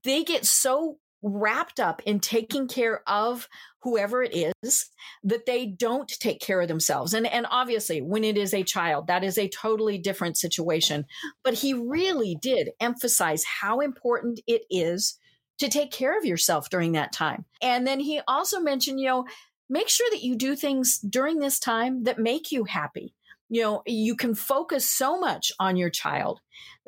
[0.04, 3.48] they get so wrapped up in taking care of
[3.84, 4.90] whoever it is
[5.24, 7.14] that they don't take care of themselves.
[7.14, 11.06] And and obviously when it is a child, that is a totally different situation.
[11.44, 15.18] But he really did emphasize how important it is
[15.60, 17.46] to take care of yourself during that time.
[17.62, 19.26] And then he also mentioned, you know,
[19.70, 23.14] make sure that you do things during this time that make you happy.
[23.48, 26.40] You know, you can focus so much on your child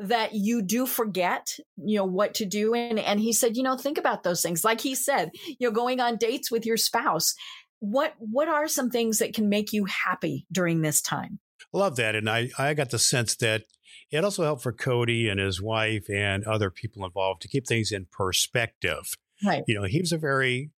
[0.03, 2.73] that you do forget, you know, what to do.
[2.73, 4.63] And, and he said, you know, think about those things.
[4.63, 7.35] Like he said, you know, going on dates with your spouse.
[7.79, 11.39] What, what are some things that can make you happy during this time?
[11.71, 12.15] Love that.
[12.15, 13.63] And I, I got the sense that
[14.11, 17.91] it also helped for Cody and his wife and other people involved to keep things
[17.91, 19.15] in perspective.
[19.43, 19.63] Right.
[19.67, 20.71] You know, he was a very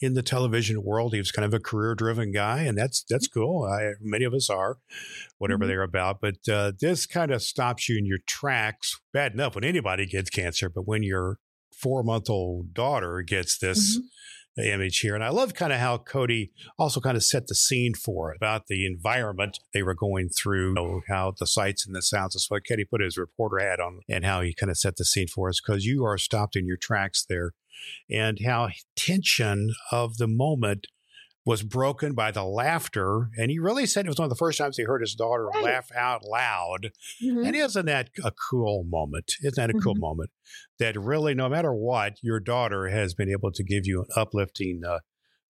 [0.00, 3.28] in the television world, he was kind of a career driven guy, and that's that's
[3.28, 3.64] cool.
[3.64, 4.78] I, many of us are,
[5.38, 5.68] whatever Mhm.
[5.68, 6.20] they're about.
[6.20, 9.00] But uh, this kind of stops you in your tracks.
[9.12, 11.38] Bad enough when anybody gets cancer, but when your
[11.76, 13.98] four month old daughter gets this
[14.62, 15.14] image here.
[15.14, 18.36] And I love kind of how Cody also kind of set the scene for it
[18.36, 22.34] about the environment they were going through, you know, how the sights and the sounds.
[22.34, 25.06] That's what Cody put his reporter hat on and how he kind of set the
[25.06, 27.52] scene for us because you are stopped in your tracks there
[28.10, 30.86] and how tension of the moment
[31.44, 33.28] was broken by the laughter.
[33.36, 35.46] And he really said it was one of the first times he heard his daughter
[35.46, 35.64] Right.
[35.64, 36.92] laugh out loud.
[37.20, 37.44] Mhm.
[37.46, 39.32] And isn't that a cool moment?
[39.40, 40.00] Isn't that a cool Mhm.
[40.00, 40.30] moment?
[40.78, 44.82] That really, no matter what, your daughter has been able to give you an uplifting
[44.86, 45.00] uh,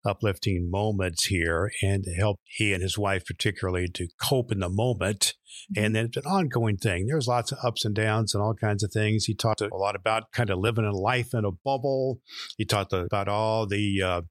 [0.04, 4.68] uplifting moments here and to help he and his wife particularly to cope in the
[4.68, 5.34] moment
[5.76, 8.82] and then it's an ongoing thing there's lots of ups and downs and all kinds
[8.82, 12.20] of things he talked a lot about kind of living a life in a bubble
[12.56, 14.22] he talked about all the uh,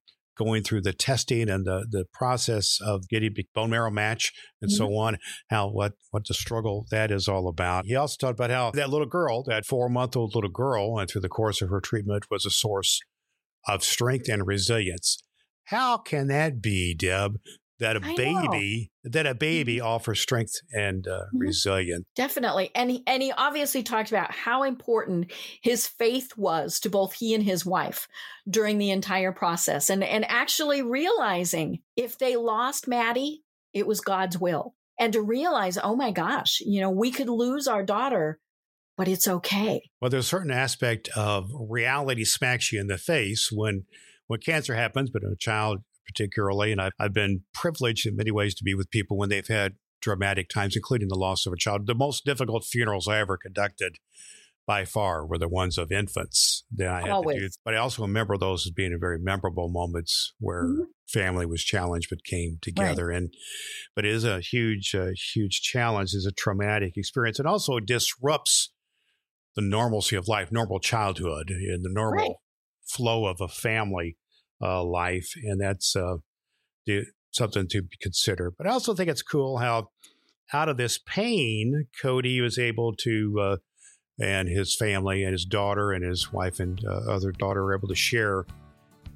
[0.41, 4.78] going through the testing and the, the process of getting bone marrow match and mm-hmm.
[4.78, 5.17] so on,
[5.49, 7.86] how what what the struggle that is all about.
[7.86, 11.09] He also talked about how that little girl, that four month old little girl, and
[11.09, 12.99] through the course of her treatment was a source
[13.67, 15.22] of strength and resilience.
[15.72, 17.39] How can that be, Deb?
[17.80, 19.09] That a I baby, know.
[19.09, 19.88] that a baby mm-hmm.
[19.88, 21.38] offers strength and uh, mm-hmm.
[21.38, 22.05] resilience.
[22.13, 25.32] Definitely, and he, and he obviously talked about how important
[25.63, 28.07] his faith was to both he and his wife
[28.47, 33.41] during the entire process, and and actually realizing if they lost Maddie,
[33.74, 37.67] it was God's will, and to realize, oh my gosh, you know, we could lose
[37.67, 38.39] our daughter
[38.97, 39.82] but it's okay.
[39.99, 43.86] Well, there's a certain aspect of reality smacks you in the face when
[44.32, 48.32] when cancer happens, but in a child particularly, and I've, I've been privileged in many
[48.32, 51.57] ways to be with people when they've had dramatic times, including the loss of a
[51.57, 51.86] child.
[51.86, 53.97] The most difficult funerals I ever conducted
[54.65, 57.36] by far were the ones of infants that I had Always.
[57.36, 57.49] to do.
[57.65, 60.84] But I also remember those as being very memorable moments where mm-hmm.
[61.09, 63.07] family was challenged but came together.
[63.07, 63.17] Right.
[63.17, 63.34] And
[63.97, 66.13] but it is a huge, uh, huge challenge.
[66.13, 67.38] It's a traumatic experience.
[67.38, 68.71] It also disrupts
[69.57, 72.36] the normalcy of life, normal childhood, and the normal right.
[72.88, 74.15] flow of a family
[74.62, 76.18] uh, life, and that's uh,
[76.86, 78.51] the, something to consider.
[78.57, 79.89] But I also think it's cool how,
[80.53, 83.57] out of this pain, Cody was able to, uh,
[84.20, 87.88] and his family and his daughter and his wife and uh, other daughter were able
[87.88, 88.45] to share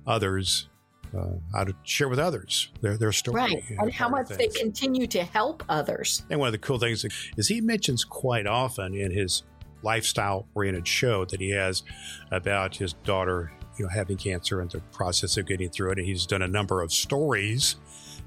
[0.07, 0.69] others
[1.15, 3.63] uh, how to share with others their their story, right?
[3.69, 6.23] And how much they continue to help others.
[6.29, 7.05] And one of the cool things
[7.37, 9.43] is he mentions quite often in his
[9.81, 11.83] lifestyle oriented show that he has
[12.31, 16.07] about his daughter you know having cancer and the process of getting through it and
[16.07, 17.75] he's done a number of stories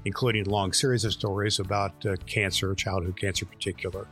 [0.05, 4.07] including a long series of stories about uh, cancer childhood cancer in particular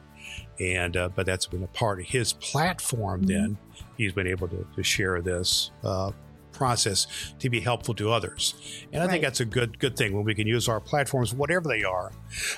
[0.60, 3.28] and uh, but that's been a part of his platform mm-hmm.
[3.28, 3.58] then
[3.98, 6.12] he's been able to, to share this uh,
[6.58, 8.56] process to be helpful to others.
[8.92, 9.12] And I right.
[9.12, 12.12] think that's a good good thing when we can use our platforms, whatever they are.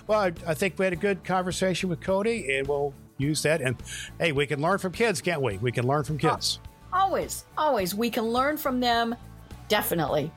[0.07, 3.61] Well, I, I, think we had a good conversation with Cody, and we'll use that.
[3.61, 3.75] And
[4.19, 5.57] hey, we can learn from kids, can't we?
[5.57, 6.59] We can learn from kids.
[6.91, 7.95] Always, always.
[7.95, 9.15] We can learn from them,
[9.67, 10.31] definitely.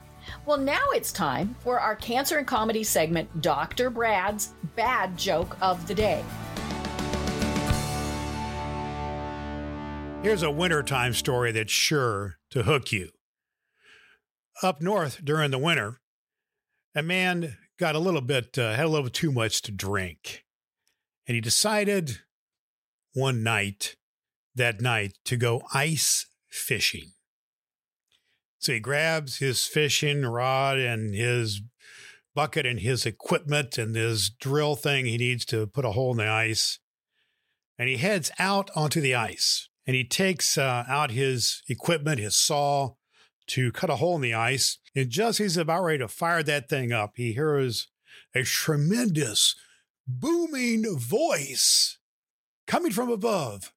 [0.46, 3.90] Well, now it's time for our cancer and comedy segment, Dr.
[3.90, 6.24] Brad's Bad Joke of the Day.
[10.22, 13.10] Here's a wintertime story that's sure to hook you.
[14.62, 15.98] Up north during the winter,
[16.94, 20.44] a man got a little bit, uh, had a little too much to drink.
[21.26, 22.20] And he decided
[23.14, 23.96] one night,
[24.54, 27.12] that night, to go ice fishing.
[28.58, 31.62] So he grabs his fishing rod and his
[32.34, 36.18] bucket and his equipment and his drill thing he needs to put a hole in
[36.18, 36.78] the ice.
[37.78, 42.36] And he heads out onto the ice and he takes uh, out his equipment, his
[42.36, 42.92] saw,
[43.48, 44.78] to cut a hole in the ice.
[44.94, 47.88] And just as he's about ready to fire that thing up, he hears
[48.34, 49.56] a tremendous
[50.06, 51.98] booming voice
[52.66, 53.72] coming from above.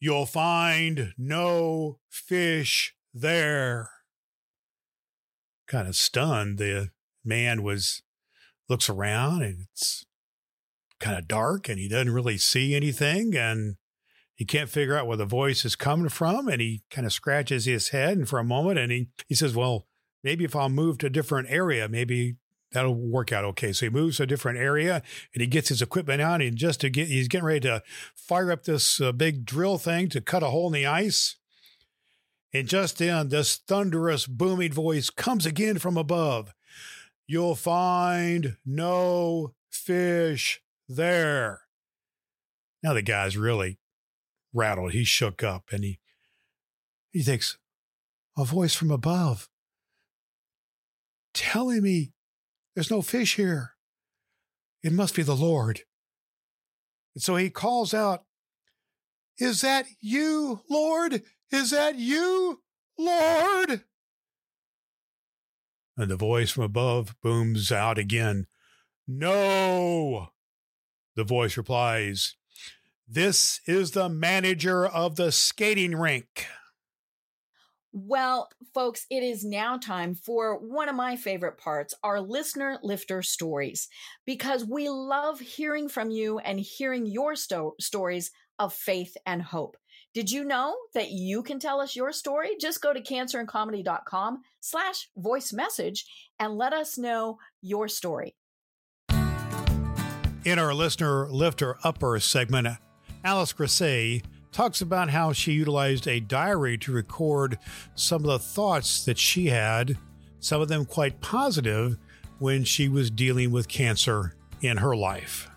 [0.00, 3.90] You'll find no fish there.
[5.68, 6.90] Kind of stunned, the
[7.24, 8.02] man was
[8.68, 10.06] looks around and it's
[11.00, 13.76] kind of dark and he doesn't really see anything and
[14.34, 17.64] he can't figure out where the voice is coming from and he kind of scratches
[17.64, 19.86] his head and for a moment and he, he says well
[20.22, 22.36] maybe if i'll move to a different area maybe
[22.72, 23.72] that'll work out okay.
[23.72, 25.02] So he moves to a different area
[25.34, 27.82] and he gets his equipment out and just to get, he's getting ready to
[28.14, 31.36] fire up this uh, big drill thing to cut a hole in the ice.
[32.52, 36.52] And just then, this thunderous, booming voice comes again from above.
[37.26, 41.62] You'll find no fish there.
[42.82, 43.78] Now the guy's really
[44.52, 44.92] rattled.
[44.92, 46.00] He shook up and he
[47.12, 47.58] he thinks,
[48.36, 49.48] a voice from above
[51.34, 52.12] telling me
[52.74, 53.72] there's no fish here.
[54.82, 55.80] It must be the Lord.
[57.14, 58.24] And so he calls out,
[59.38, 61.22] Is that you, Lord?
[61.50, 62.62] Is that you,
[62.98, 63.82] Lord?
[65.96, 68.46] And the voice from above booms out again,
[69.06, 70.28] No.
[71.16, 72.36] The voice replies,
[73.06, 76.46] This is the manager of the skating rink.
[77.92, 83.20] Well, folks, it is now time for one of my favorite parts our listener lifter
[83.20, 83.88] stories,
[84.24, 88.30] because we love hearing from you and hearing your sto- stories
[88.60, 89.76] of faith and hope.
[90.14, 92.50] Did you know that you can tell us your story?
[92.60, 96.04] Just go to cancerandcomedy.com slash voice message
[96.38, 98.36] and let us know your story.
[100.44, 102.68] In our listener lifter upper segment,
[103.24, 104.22] Alice Grisey
[104.52, 107.58] talks about how she utilized a diary to record
[107.94, 109.96] some of the thoughts that she had,
[110.40, 111.98] some of them quite positive,
[112.38, 115.50] when she was dealing with cancer in her life.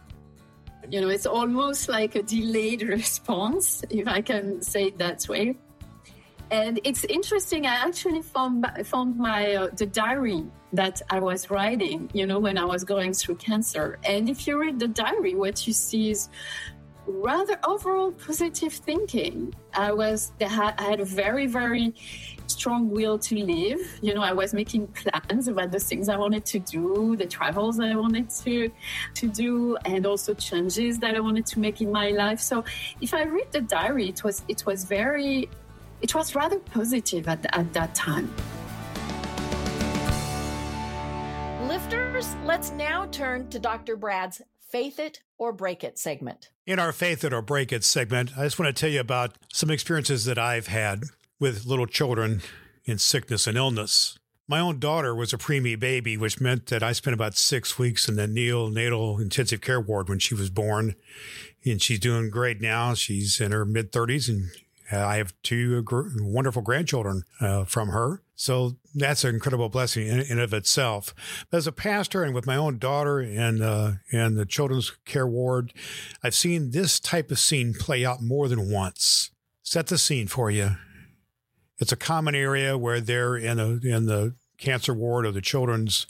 [0.89, 5.57] You know, it's almost like a delayed response, if I can say it that way.
[6.51, 7.65] And it's interesting.
[7.65, 12.11] I actually found found my uh, the diary that I was writing.
[12.13, 13.97] You know, when I was going through cancer.
[14.03, 16.29] And if you read the diary, what you see is
[17.05, 19.53] rather overall positive thinking.
[19.73, 21.93] I was I had a very very
[22.47, 23.79] strong will to live.
[24.01, 27.77] You know, I was making plans about the things I wanted to do, the travels
[27.77, 28.71] that I wanted to
[29.15, 32.39] to do, and also changes that I wanted to make in my life.
[32.39, 32.63] So,
[33.01, 35.49] if I read the diary, it was it was very
[36.01, 38.33] it was rather positive at, at that time.
[41.67, 43.95] Lifters, let's now turn to Dr.
[43.95, 44.41] Brad's
[44.73, 46.49] Faith It or Break It segment.
[46.65, 49.37] In our Faith It or Break It segment, I just want to tell you about
[49.53, 51.03] some experiences that I've had
[51.39, 52.41] with little children
[52.83, 54.17] in sickness and illness.
[54.47, 58.09] My own daughter was a preemie baby, which meant that I spent about six weeks
[58.09, 60.95] in the neonatal intensive care ward when she was born.
[61.63, 62.95] And she's doing great now.
[62.95, 64.49] She's in her mid 30s and
[64.91, 65.85] I have two
[66.19, 68.22] wonderful grandchildren uh, from her.
[68.43, 71.15] So that's an incredible blessing in, in of itself.
[71.53, 75.71] As a pastor and with my own daughter and uh, and the children's care ward,
[76.21, 79.31] I've seen this type of scene play out more than once.
[79.61, 80.71] Set the scene for you.
[81.79, 86.05] It's a common area where they're in a in the cancer ward or the children's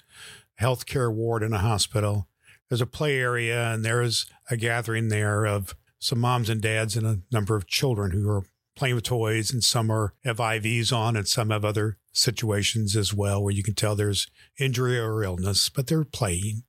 [0.56, 2.28] health care ward in a hospital.
[2.68, 7.06] There's a play area and there's a gathering there of some moms and dads and
[7.06, 11.16] a number of children who are playing with toys, and some are have IVs on,
[11.16, 14.28] and some have other situations as well where you can tell there's
[14.60, 16.64] injury or illness, but they're playing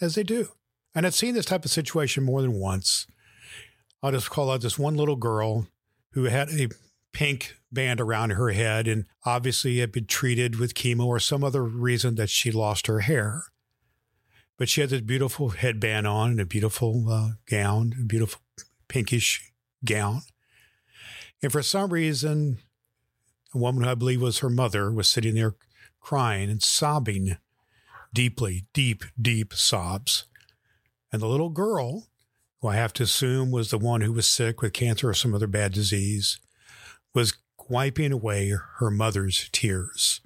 [0.00, 0.48] as they do.
[0.94, 3.06] And I've seen this type of situation more than once.
[4.02, 5.66] I'll just call out this one little girl
[6.12, 6.68] who had a
[7.12, 11.64] pink band around her head and obviously had been treated with chemo or some other
[11.64, 13.42] reason that she lost her hair.
[14.56, 18.40] But she had this beautiful headband on and a beautiful uh, gown, a beautiful
[18.88, 19.52] pinkish
[19.84, 20.22] gown.
[21.42, 22.58] And for some reason,
[23.54, 25.56] a woman who I believe was her mother was sitting there
[26.00, 27.36] crying and sobbing
[28.12, 30.26] deeply, deep, deep sobs.
[31.12, 32.08] And the little girl,
[32.60, 35.34] who I have to assume was the one who was sick with cancer or some
[35.34, 36.38] other bad disease,
[37.14, 37.34] was
[37.68, 40.20] wiping away her mother's tears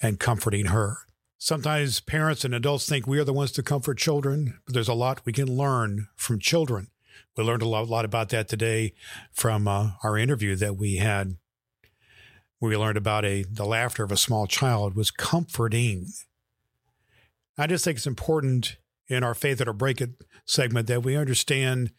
[0.00, 0.98] and comforting her.
[1.38, 4.94] Sometimes parents and adults think we are the ones to comfort children, but there's a
[4.94, 6.88] lot we can learn from children.
[7.36, 8.92] We learned a lot, lot about that today
[9.32, 11.36] from uh, our interview that we had.
[12.60, 16.08] We learned about a the laughter of a small child was comforting.
[17.56, 18.76] I just think it's important
[19.08, 20.10] in our faith it or break it
[20.46, 21.92] segment that we understand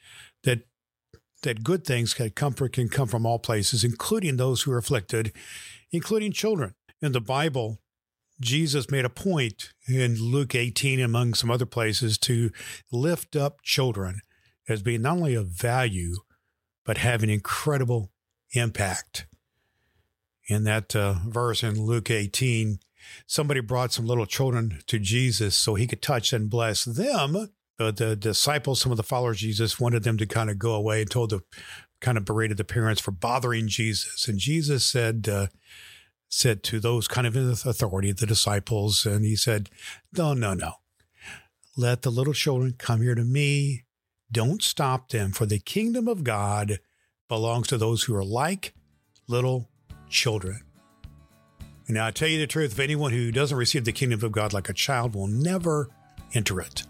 [0.43, 0.61] that
[1.43, 5.33] that good things can comfort can come from all places, including those who are afflicted,
[5.91, 6.75] including children.
[7.01, 7.81] In the Bible,
[8.39, 12.51] Jesus made a point in Luke 18, among some other places, to
[12.91, 14.21] lift up children
[14.69, 16.17] as being not only of value,
[16.85, 18.11] but having incredible
[18.53, 19.25] impact.
[20.47, 22.79] In that uh, verse in Luke 18,
[23.27, 27.49] somebody brought some little children to Jesus so he could touch and bless them.
[27.77, 30.73] But the disciples, some of the followers of Jesus, wanted them to kind of go
[30.73, 31.41] away and told the
[31.99, 34.27] kind of berated the parents for bothering Jesus.
[34.27, 35.47] And Jesus said, uh,
[36.27, 39.69] said to those kind of in authority, the disciples, and he said,
[40.15, 40.73] No, no, no.
[41.77, 43.83] Let the little children come here to me
[44.31, 46.79] don't stop them, for the kingdom of God
[47.27, 48.73] belongs to those who are like
[49.27, 49.69] little
[50.11, 50.61] children.
[51.87, 54.53] And I tell you the truth, if anyone who doesn't receive the kingdom of God
[54.53, 55.89] like a child will never
[56.33, 56.83] enter it.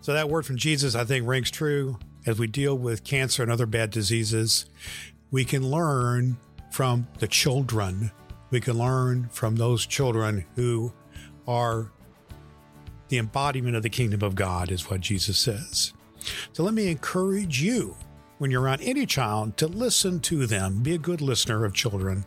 [0.00, 3.50] So that word from Jesus, I think, rings true as we deal with cancer and
[3.50, 4.66] other bad diseases.
[5.30, 6.36] We can learn
[6.70, 8.10] from the children.
[8.50, 10.92] We can learn from those children who
[11.48, 11.90] are
[13.08, 15.92] the embodiment of the kingdom of God, is what Jesus says.
[16.52, 17.96] So let me encourage you
[18.38, 20.82] when you're around any child to listen to them.
[20.82, 22.24] Be a good listener of children.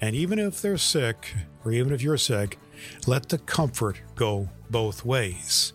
[0.00, 1.34] And even if they're sick,
[1.64, 2.58] or even if you're sick,
[3.06, 5.72] let the comfort go both ways.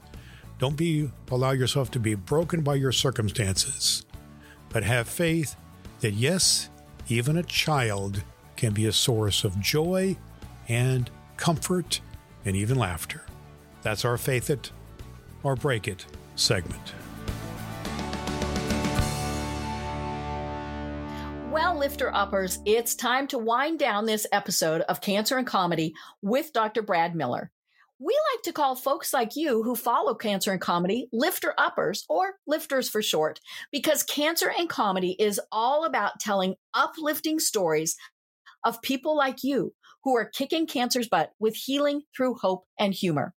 [0.60, 4.06] Don't be allow yourself to be broken by your circumstances,
[4.70, 5.56] but have faith
[6.02, 6.70] that yes,
[7.08, 8.24] even a child
[8.56, 10.16] can be a source of joy
[10.68, 12.00] and comfort
[12.46, 13.26] and even laughter.
[13.82, 14.72] That's our faith it
[15.42, 16.06] or break it
[16.36, 16.94] segment.
[21.82, 26.84] Lifter uppers, it's time to wind down this episode of Cancer and Comedy with Dr.
[26.84, 27.50] Brad Miller.
[27.98, 32.36] We like to call folks like you who follow cancer and comedy lifter uppers or
[32.46, 33.40] lifters for short,
[33.72, 37.98] because cancer and comedy is all about telling uplifting stories
[38.64, 39.74] of people like you
[40.04, 43.34] who are kicking cancer's butt with healing through hope and humor.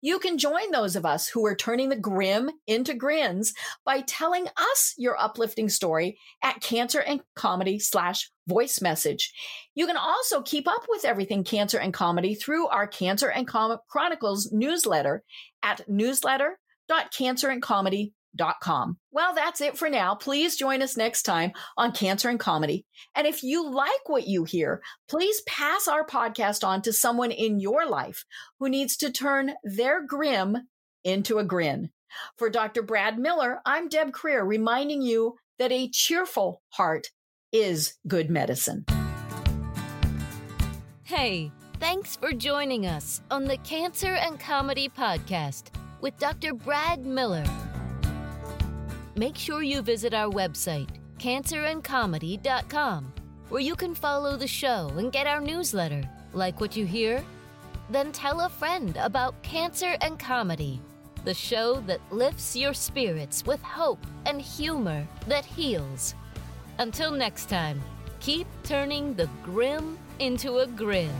[0.00, 3.54] You can join those of us who are turning the grim into grins
[3.84, 9.32] by telling us your uplifting story at cancer and comedy slash voice message.
[9.74, 13.78] You can also keep up with everything cancer and comedy through our Cancer and Com-
[13.88, 15.22] Chronicles newsletter
[15.62, 18.12] at newsletter.cancerandcomedy.com
[18.60, 18.98] com.
[19.12, 20.14] Well, that's it for now.
[20.14, 22.84] Please join us next time on Cancer and Comedy.
[23.14, 27.60] And if you like what you hear, please pass our podcast on to someone in
[27.60, 28.24] your life
[28.58, 30.56] who needs to turn their grim
[31.04, 31.90] into a grin.
[32.38, 32.82] For Dr.
[32.82, 37.08] Brad Miller, I'm Deb Creer, reminding you that a cheerful heart
[37.52, 38.84] is good medicine.
[41.02, 45.64] Hey, thanks for joining us on the Cancer and Comedy Podcast
[46.00, 46.52] with Dr.
[46.54, 47.44] Brad Miller
[49.16, 50.88] make sure you visit our website,
[51.18, 53.12] cancerandcomedy.com,
[53.48, 56.02] where you can follow the show and get our newsletter.
[56.32, 57.24] Like what you hear?
[57.88, 60.80] Then tell a friend about Cancer and Comedy,
[61.24, 66.14] the show that lifts your spirits with hope and humor that heals.
[66.78, 67.80] Until next time,
[68.20, 71.10] keep turning the grim into a grin.